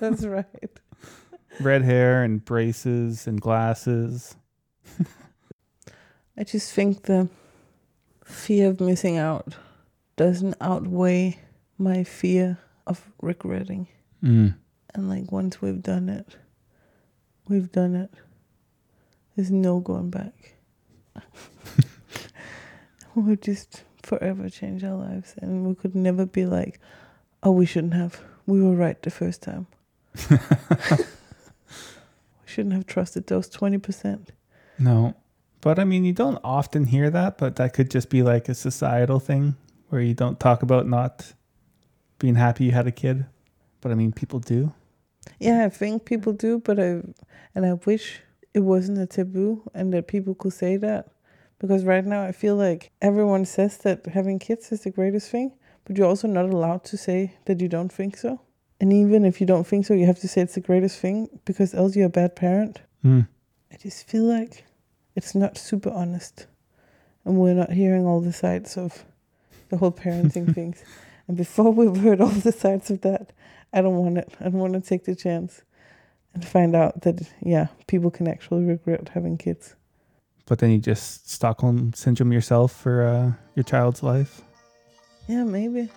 that's 0.00 0.24
right. 0.24 0.80
Red 1.60 1.82
hair 1.82 2.22
and 2.22 2.44
braces 2.44 3.26
and 3.26 3.40
glasses. 3.40 4.36
I 6.38 6.44
just 6.44 6.72
think 6.72 7.02
the 7.02 7.28
fear 8.24 8.70
of 8.70 8.80
missing 8.80 9.16
out 9.16 9.54
doesn't 10.16 10.56
outweigh 10.60 11.38
my 11.78 12.04
fear 12.04 12.58
of 12.86 13.10
regretting. 13.20 13.88
Mm. 14.22 14.54
And 14.94 15.08
like 15.08 15.32
once 15.32 15.62
we've 15.62 15.82
done 15.82 16.08
it, 16.08 16.36
we've 17.48 17.70
done 17.72 17.94
it. 17.94 18.10
There's 19.34 19.50
no 19.50 19.80
going 19.80 20.10
back. 20.10 20.54
we'll 23.14 23.36
just 23.36 23.82
forever 24.02 24.48
change 24.48 24.84
our 24.84 24.96
lives 24.96 25.34
and 25.40 25.66
we 25.66 25.74
could 25.74 25.94
never 25.94 26.26
be 26.26 26.46
like, 26.46 26.80
oh, 27.42 27.50
we 27.50 27.66
shouldn't 27.66 27.94
have. 27.94 28.20
We 28.46 28.62
were 28.62 28.74
right 28.74 29.00
the 29.02 29.10
first 29.10 29.42
time. 29.42 29.66
shouldn't 32.56 32.74
have 32.74 32.86
trusted 32.86 33.26
those 33.26 33.50
20%. 33.50 34.28
No. 34.78 35.14
But 35.60 35.78
I 35.78 35.84
mean, 35.84 36.06
you 36.06 36.14
don't 36.14 36.40
often 36.42 36.86
hear 36.86 37.10
that, 37.10 37.36
but 37.36 37.56
that 37.56 37.74
could 37.74 37.90
just 37.90 38.08
be 38.08 38.22
like 38.22 38.48
a 38.48 38.54
societal 38.54 39.20
thing 39.20 39.56
where 39.90 40.00
you 40.00 40.14
don't 40.14 40.40
talk 40.40 40.62
about 40.62 40.86
not 40.88 41.34
being 42.18 42.36
happy 42.36 42.64
you 42.64 42.72
had 42.72 42.86
a 42.86 42.92
kid. 42.92 43.26
But 43.82 43.92
I 43.92 43.94
mean, 43.94 44.12
people 44.12 44.40
do. 44.40 44.72
Yeah, 45.38 45.66
I 45.66 45.68
think 45.68 46.06
people 46.06 46.32
do, 46.32 46.58
but 46.60 46.80
I 46.80 47.02
and 47.54 47.66
I 47.66 47.74
wish 47.74 48.22
it 48.54 48.60
wasn't 48.60 48.98
a 48.98 49.06
taboo 49.06 49.62
and 49.74 49.92
that 49.92 50.08
people 50.08 50.34
could 50.34 50.54
say 50.54 50.78
that. 50.78 51.08
Because 51.58 51.84
right 51.84 52.06
now 52.06 52.22
I 52.22 52.32
feel 52.32 52.56
like 52.56 52.90
everyone 53.02 53.44
says 53.44 53.76
that 53.78 54.06
having 54.06 54.38
kids 54.38 54.72
is 54.72 54.80
the 54.82 54.90
greatest 54.90 55.30
thing, 55.30 55.52
but 55.84 55.98
you're 55.98 56.08
also 56.08 56.28
not 56.28 56.46
allowed 56.46 56.84
to 56.84 56.96
say 56.96 57.36
that 57.44 57.60
you 57.60 57.68
don't 57.68 57.92
think 57.92 58.16
so. 58.16 58.40
And 58.80 58.92
even 58.92 59.24
if 59.24 59.40
you 59.40 59.46
don't 59.46 59.66
think 59.66 59.86
so, 59.86 59.94
you 59.94 60.06
have 60.06 60.20
to 60.20 60.28
say 60.28 60.42
it's 60.42 60.54
the 60.54 60.60
greatest 60.60 60.98
thing 60.98 61.28
because 61.44 61.74
else 61.74 61.96
you're 61.96 62.06
a 62.06 62.10
bad 62.10 62.36
parent. 62.36 62.80
Mm. 63.04 63.26
I 63.72 63.76
just 63.76 64.08
feel 64.08 64.24
like 64.24 64.64
it's 65.14 65.34
not 65.34 65.56
super 65.56 65.90
honest. 65.90 66.46
And 67.24 67.38
we're 67.38 67.54
not 67.54 67.72
hearing 67.72 68.06
all 68.06 68.20
the 68.20 68.32
sides 68.32 68.76
of 68.76 69.04
the 69.70 69.78
whole 69.78 69.92
parenting 69.92 70.54
things. 70.54 70.84
And 71.26 71.36
before 71.36 71.72
we've 71.72 71.96
heard 71.96 72.20
all 72.20 72.28
the 72.28 72.52
sides 72.52 72.90
of 72.90 73.00
that, 73.00 73.32
I 73.72 73.80
don't 73.80 73.96
want 73.96 74.18
it. 74.18 74.32
I 74.40 74.44
don't 74.44 74.54
want 74.54 74.74
to 74.74 74.80
take 74.80 75.04
the 75.04 75.16
chance 75.16 75.62
and 76.34 76.44
find 76.44 76.76
out 76.76 77.02
that, 77.02 77.20
yeah, 77.40 77.68
people 77.86 78.10
can 78.10 78.28
actually 78.28 78.64
regret 78.64 79.10
having 79.14 79.38
kids. 79.38 79.74
But 80.44 80.60
then 80.60 80.70
you 80.70 80.78
just 80.78 81.28
Stockholm 81.28 81.92
syndrome 81.94 82.32
yourself 82.32 82.72
for 82.72 83.02
uh, 83.02 83.32
your 83.56 83.64
child's 83.64 84.02
life. 84.02 84.42
Yeah, 85.26 85.42
maybe. 85.42 85.90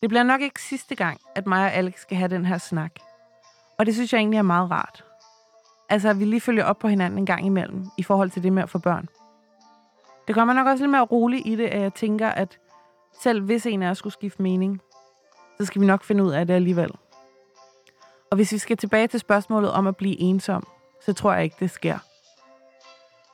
Det 0.00 0.08
bliver 0.08 0.22
nok 0.22 0.40
ikke 0.40 0.62
sidste 0.62 0.94
gang, 0.94 1.20
at 1.34 1.46
mig 1.46 1.64
og 1.64 1.72
Alex 1.72 2.00
skal 2.00 2.16
have 2.16 2.28
den 2.28 2.44
her 2.44 2.58
snak. 2.58 2.92
Og 3.78 3.86
det 3.86 3.94
synes 3.94 4.12
jeg 4.12 4.18
egentlig 4.18 4.38
er 4.38 4.42
meget 4.42 4.70
rart. 4.70 5.04
Altså, 5.88 6.08
at 6.08 6.20
vi 6.20 6.24
lige 6.24 6.40
følger 6.40 6.64
op 6.64 6.78
på 6.78 6.88
hinanden 6.88 7.18
en 7.18 7.26
gang 7.26 7.46
imellem, 7.46 7.86
i 7.98 8.02
forhold 8.02 8.30
til 8.30 8.42
det 8.42 8.52
med 8.52 8.62
at 8.62 8.70
få 8.70 8.78
børn. 8.78 9.08
Det 10.28 10.34
gør 10.34 10.44
mig 10.44 10.54
nok 10.54 10.66
også 10.66 10.84
lidt 10.84 10.90
mere 10.90 11.04
rolig 11.04 11.46
i 11.46 11.56
det, 11.56 11.66
at 11.66 11.80
jeg 11.80 11.94
tænker, 11.94 12.28
at 12.28 12.58
selv 13.20 13.42
hvis 13.42 13.66
en 13.66 13.82
af 13.82 13.90
os 13.90 13.98
skulle 13.98 14.12
skifte 14.12 14.42
mening, 14.42 14.80
så 15.58 15.66
skal 15.66 15.80
vi 15.80 15.86
nok 15.86 16.04
finde 16.04 16.24
ud 16.24 16.30
af 16.30 16.46
det 16.46 16.54
alligevel. 16.54 16.90
Og 18.30 18.36
hvis 18.36 18.52
vi 18.52 18.58
skal 18.58 18.76
tilbage 18.76 19.06
til 19.06 19.20
spørgsmålet 19.20 19.72
om 19.72 19.86
at 19.86 19.96
blive 19.96 20.20
ensom, 20.20 20.66
så 21.04 21.12
tror 21.12 21.32
jeg 21.32 21.44
ikke, 21.44 21.56
det 21.60 21.70
sker. 21.70 21.98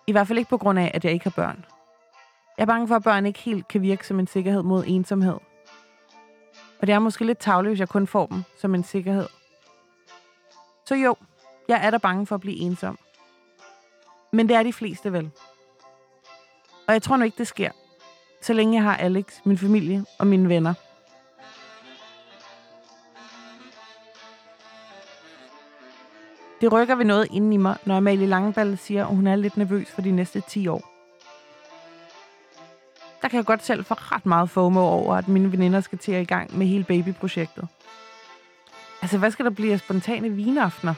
I 0.07 0.13
hvert 0.13 0.27
fald 0.27 0.39
ikke 0.39 0.51
på 0.51 0.59
grund 0.59 0.79
af, 0.79 0.91
at 0.95 1.05
jeg 1.05 1.13
ikke 1.13 1.25
har 1.25 1.35
børn. 1.37 1.65
Jeg 2.59 2.63
er 2.63 2.67
bange 2.67 2.89
for, 2.89 2.97
at 2.97 3.03
børn 3.03 3.27
ikke 3.27 3.39
helt 3.39 3.69
kan 3.69 3.83
virke 3.83 4.07
som 4.07 4.19
en 4.19 4.27
sikkerhed 4.27 4.63
mod 4.63 4.85
ensomhed. 4.87 5.37
Og 6.81 6.87
det 6.87 6.93
er 6.93 6.99
måske 6.99 7.25
lidt 7.25 7.39
tavligt, 7.39 7.71
hvis 7.71 7.81
jeg 7.81 7.89
kun 7.89 8.07
får 8.07 8.27
dem 8.27 8.43
som 8.59 8.75
en 8.75 8.85
sikkerhed. 8.85 9.29
Så 10.87 10.95
jo, 10.95 11.17
jeg 11.69 11.81
er 11.83 11.91
da 11.91 11.99
bange 11.99 12.27
for 12.27 12.35
at 12.35 12.41
blive 12.41 12.57
ensom. 12.57 12.99
Men 14.33 14.49
det 14.49 14.57
er 14.57 14.62
de 14.62 14.73
fleste 14.73 15.12
vel. 15.12 15.31
Og 16.87 16.93
jeg 16.93 17.03
tror 17.03 17.17
nu 17.17 17.25
ikke, 17.25 17.39
det 17.39 17.47
sker. 17.47 17.71
Så 18.43 18.53
længe 18.53 18.75
jeg 18.75 18.83
har 18.83 18.97
Alex, 18.97 19.25
min 19.45 19.59
familie 19.59 20.05
og 20.19 20.27
mine 20.27 20.49
venner. 20.49 20.75
Det 26.61 26.73
rykker 26.73 26.95
ved 26.95 27.05
noget 27.05 27.29
inden 27.31 27.53
i 27.53 27.57
mig, 27.57 27.77
når 27.85 27.97
Amalie 27.97 28.27
Langeballe 28.27 28.77
siger, 28.77 29.07
at 29.07 29.17
hun 29.17 29.27
er 29.27 29.37
lidt 29.37 29.57
nervøs 29.57 29.91
for 29.91 30.03
de 30.03 30.11
næste 30.11 30.41
10 30.41 30.69
år. 30.69 30.96
Der 33.27 33.31
kan 33.31 33.37
jeg 33.37 33.47
godt 33.47 33.65
selv 33.65 33.85
få 33.85 33.95
ret 33.95 34.27
meget 34.27 34.51
FOMO 34.51 34.81
over, 34.81 35.15
at 35.15 35.29
mine 35.29 35.53
veninder 35.53 35.81
skal 35.81 35.99
til 35.99 36.12
at 36.12 36.23
i 36.23 36.25
gang 36.25 36.59
med 36.59 36.67
hele 36.67 36.85
babyprojektet. 36.85 37.69
Altså, 39.03 39.19
hvad 39.19 39.31
skal 39.31 39.45
der 39.45 39.51
blive 39.51 39.73
af 39.73 39.79
spontane 39.79 40.29
vinaftener? 40.29 40.95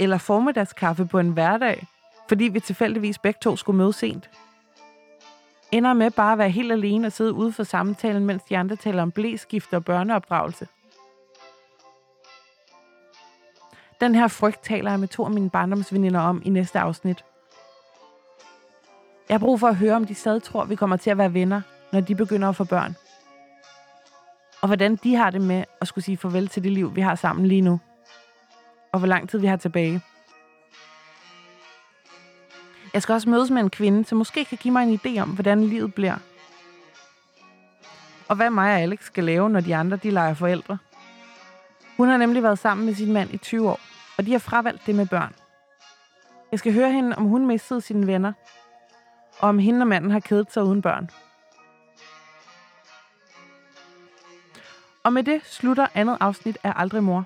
Eller 0.00 0.18
formiddagskaffe 0.18 1.06
på 1.06 1.18
en 1.18 1.30
hverdag, 1.30 1.86
fordi 2.28 2.44
vi 2.44 2.60
tilfældigvis 2.60 3.18
begge 3.18 3.38
to 3.42 3.56
skulle 3.56 3.76
møde 3.76 3.92
sent? 3.92 4.30
Ender 5.72 5.92
med 5.92 6.10
bare 6.10 6.32
at 6.32 6.38
være 6.38 6.50
helt 6.50 6.72
alene 6.72 7.06
og 7.06 7.12
sidde 7.12 7.32
ude 7.32 7.52
for 7.52 7.62
samtalen, 7.62 8.26
mens 8.26 8.42
de 8.42 8.58
andre 8.58 8.76
taler 8.76 9.02
om 9.02 9.10
blæskift 9.10 9.74
og 9.74 9.84
børneopdragelse. 9.84 10.68
Den 14.00 14.14
her 14.14 14.28
frygt 14.28 14.64
taler 14.64 14.90
jeg 14.90 15.00
med 15.00 15.08
to 15.08 15.24
af 15.24 15.30
mine 15.30 15.50
barndomsveninder 15.50 16.20
om 16.20 16.42
i 16.44 16.48
næste 16.48 16.78
afsnit. 16.78 17.24
Jeg 19.28 19.34
har 19.34 19.38
brug 19.38 19.60
for 19.60 19.68
at 19.68 19.76
høre, 19.76 19.94
om 19.96 20.04
de 20.04 20.14
stadig 20.14 20.42
tror, 20.42 20.64
vi 20.64 20.74
kommer 20.74 20.96
til 20.96 21.10
at 21.10 21.18
være 21.18 21.34
venner, 21.34 21.60
når 21.92 22.00
de 22.00 22.14
begynder 22.14 22.48
at 22.48 22.56
få 22.56 22.64
børn. 22.64 22.96
Og 24.60 24.68
hvordan 24.68 24.96
de 24.96 25.14
har 25.14 25.30
det 25.30 25.40
med 25.40 25.64
at 25.80 25.88
skulle 25.88 26.04
sige 26.04 26.16
farvel 26.16 26.48
til 26.48 26.64
det 26.64 26.72
liv, 26.72 26.96
vi 26.96 27.00
har 27.00 27.14
sammen 27.14 27.46
lige 27.46 27.60
nu. 27.60 27.80
Og 28.92 28.98
hvor 28.98 29.08
lang 29.08 29.28
tid 29.28 29.38
vi 29.38 29.46
har 29.46 29.56
tilbage. 29.56 30.00
Jeg 32.94 33.02
skal 33.02 33.12
også 33.12 33.30
mødes 33.30 33.50
med 33.50 33.62
en 33.62 33.70
kvinde, 33.70 34.04
som 34.04 34.18
måske 34.18 34.44
kan 34.44 34.58
give 34.58 34.72
mig 34.72 34.82
en 34.82 35.00
idé 35.04 35.20
om, 35.20 35.28
hvordan 35.28 35.64
livet 35.64 35.94
bliver. 35.94 36.16
Og 38.28 38.36
hvad 38.36 38.50
mig 38.50 38.72
og 38.72 38.80
Alex 38.80 39.04
skal 39.04 39.24
lave, 39.24 39.50
når 39.50 39.60
de 39.60 39.76
andre 39.76 39.96
de 39.96 40.10
leger 40.10 40.34
forældre. 40.34 40.78
Hun 41.96 42.08
har 42.08 42.16
nemlig 42.16 42.42
været 42.42 42.58
sammen 42.58 42.86
med 42.86 42.94
sin 42.94 43.12
mand 43.12 43.34
i 43.34 43.36
20 43.36 43.70
år, 43.70 43.80
og 44.18 44.26
de 44.26 44.32
har 44.32 44.38
fravalgt 44.38 44.86
det 44.86 44.94
med 44.94 45.06
børn. 45.06 45.34
Jeg 46.50 46.58
skal 46.58 46.72
høre 46.72 46.92
hende, 46.92 47.16
om 47.16 47.24
hun 47.24 47.46
mistede 47.46 47.80
sine 47.80 48.06
venner, 48.06 48.32
om 49.48 49.58
hende 49.58 49.82
og 49.82 49.86
manden 49.86 50.10
har 50.10 50.20
kædet 50.20 50.52
sig 50.52 50.64
uden 50.64 50.82
børn. 50.82 51.10
Og 55.02 55.12
med 55.12 55.22
det 55.22 55.40
slutter 55.44 55.86
andet 55.94 56.16
afsnit 56.20 56.58
af 56.62 56.72
Aldrig 56.76 57.02
Mor. 57.02 57.24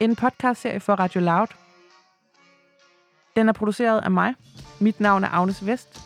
En 0.00 0.16
podcastserie 0.16 0.80
for 0.80 0.94
Radio 0.94 1.20
Loud. 1.20 1.46
Den 3.36 3.48
er 3.48 3.52
produceret 3.52 4.04
af 4.04 4.10
mig. 4.10 4.34
Mit 4.80 5.00
navn 5.00 5.24
er 5.24 5.28
Agnes 5.28 5.66
Vest. 5.66 6.00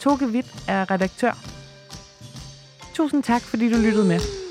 Toge 0.00 0.26
Witt 0.26 0.64
er 0.68 0.90
redaktør. 0.90 1.32
Tusind 2.94 3.22
tak, 3.22 3.42
fordi 3.42 3.72
du 3.72 3.76
lyttede 3.76 4.08
med. 4.08 4.43